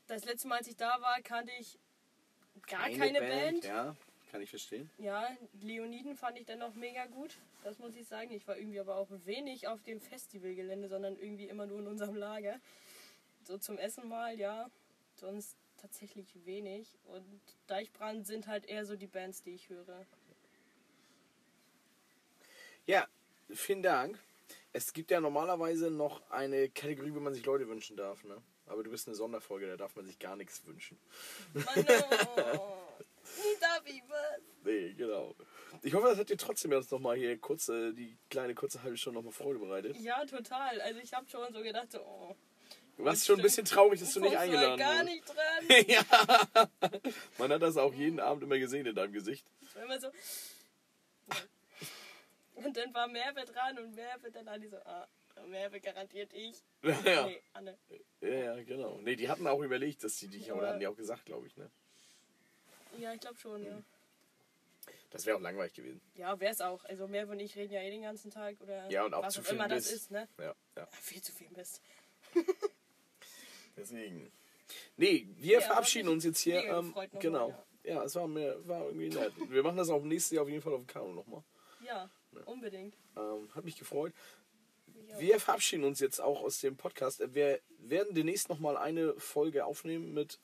[0.06, 1.78] das letzte Mal, als ich da war, kannte ich
[2.66, 3.64] gar keine, Band.
[3.64, 3.94] Ja,
[4.30, 4.88] kann ich verstehen.
[4.96, 7.36] Ja, Leoniden fand ich dann noch mega gut.
[7.62, 8.30] Das muss ich sagen.
[8.30, 12.16] Ich war irgendwie aber auch wenig auf dem Festivalgelände, sondern irgendwie immer nur in unserem
[12.16, 12.58] Lager.
[13.44, 14.70] So zum Essen mal, ja.
[15.14, 16.98] Sonst tatsächlich wenig.
[17.04, 20.06] Und Deichbrand sind halt eher so die Bands, die ich höre.
[22.86, 23.06] Ja,
[23.50, 24.18] vielen Dank.
[24.72, 28.42] Es gibt ja normalerweise noch eine Kategorie, wo man sich Leute wünschen darf, ne?
[28.66, 30.98] Aber du bist eine Sonderfolge, da darf man sich gar nichts wünschen.
[31.52, 31.86] Mann,
[32.58, 32.78] oh.
[33.36, 34.40] Nie darf ich was.
[34.64, 35.34] Nee, genau.
[35.82, 38.96] Ich hoffe, das hat dir trotzdem jetzt nochmal hier kurz, äh, die kleine kurze halbe
[38.96, 39.96] Stunde nochmal Freude bereitet.
[39.98, 40.80] Ja, total.
[40.80, 42.36] Also ich habe schon so gedacht, so, oh.
[42.96, 45.14] Du warst schon ein bisschen traurig, dass du nicht eingeladen gar wurdest.
[45.14, 45.84] nicht dran.
[45.88, 46.68] ja.
[47.38, 49.44] Man hat das auch jeden Abend immer gesehen in deinem Gesicht.
[49.62, 50.08] Das war immer so.
[52.54, 55.06] Und dann war Merve dran und Merve dann Anni so, ah,
[55.48, 56.56] Merve garantiert ich.
[57.04, 57.26] Ja.
[57.26, 57.76] Nee, Anne.
[58.20, 58.98] Ja, ja, genau.
[59.02, 60.56] Nee, die hatten auch überlegt, dass die dich, Ja.
[60.60, 61.68] hatten die auch gesagt, glaube ich, ne?
[62.98, 63.82] Ja, ich glaube schon, ja.
[65.10, 66.00] Das wäre auch langweilig gewesen.
[66.14, 66.84] Ja, wär's auch.
[66.84, 69.34] Also Merve und ich reden ja eh den ganzen Tag oder Ja, und auch was
[69.34, 69.92] zu auch viel immer das Mist.
[69.92, 70.28] ist, ne?
[70.38, 70.54] Ja, ja.
[70.76, 71.80] Ja, viel zu viel Mist.
[73.76, 74.30] Deswegen.
[74.96, 76.64] Nee, wir Ja, verabschieden uns jetzt hier.
[76.64, 77.64] Ähm, gefreut nochmal, genau.
[77.84, 79.32] Ja, es war mir war irgendwie nett.
[79.50, 81.42] Wir machen das auch nächstes Jahr auf jeden Fall auf dem Kanu nochmal.
[81.84, 82.08] Ja,
[82.46, 82.96] unbedingt.
[83.16, 84.12] Ähm, hat mich gefreut.
[85.08, 85.20] Ja.
[85.20, 87.22] Wir verabschieden uns jetzt auch aus dem Podcast.
[87.34, 90.38] Wir werden demnächst nochmal eine Folge aufnehmen mit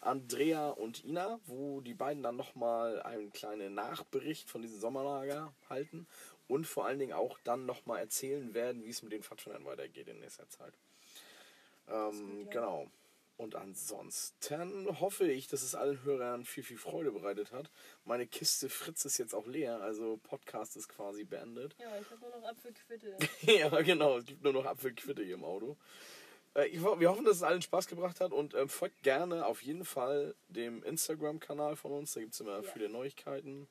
[0.00, 6.06] Andrea und Ina, wo die beiden dann nochmal einen kleinen Nachbericht von diesem Sommerlager halten
[6.46, 10.08] und vor allen Dingen auch dann nochmal erzählen werden, wie es mit den Pfadfindern weitergeht
[10.08, 10.74] in nächster Zeit.
[11.88, 12.88] Ähm, genau.
[13.36, 17.68] Und ansonsten hoffe ich, dass es allen Hörern viel, viel Freude bereitet hat.
[18.04, 21.74] Meine Kiste Fritz ist jetzt auch leer, also Podcast ist quasi beendet.
[21.80, 23.16] Ja, ich habe nur noch Apfelquitte.
[23.42, 24.18] ja, genau.
[24.18, 25.76] Es gibt nur noch Apfelquitte hier im Auto.
[26.54, 29.62] Äh, ich, wir hoffen, dass es allen Spaß gebracht hat und ähm, folgt gerne auf
[29.62, 32.14] jeden Fall dem Instagram-Kanal von uns.
[32.14, 32.70] Da gibt es immer Ja.
[32.72, 33.66] viele Neuigkeiten.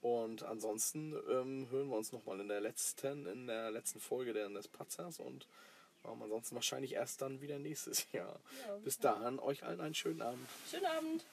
[0.00, 4.48] Und ansonsten ähm, hören wir uns nochmal in der letzten, in der letzten Folge der,
[4.48, 5.46] des Patzers und
[6.12, 8.40] ähm, ansonsten wahrscheinlich erst dann wieder nächstes Jahr.
[8.66, 10.48] Ja, Bis dahin, euch allen einen schönen Abend.
[10.70, 11.24] Schönen Abend.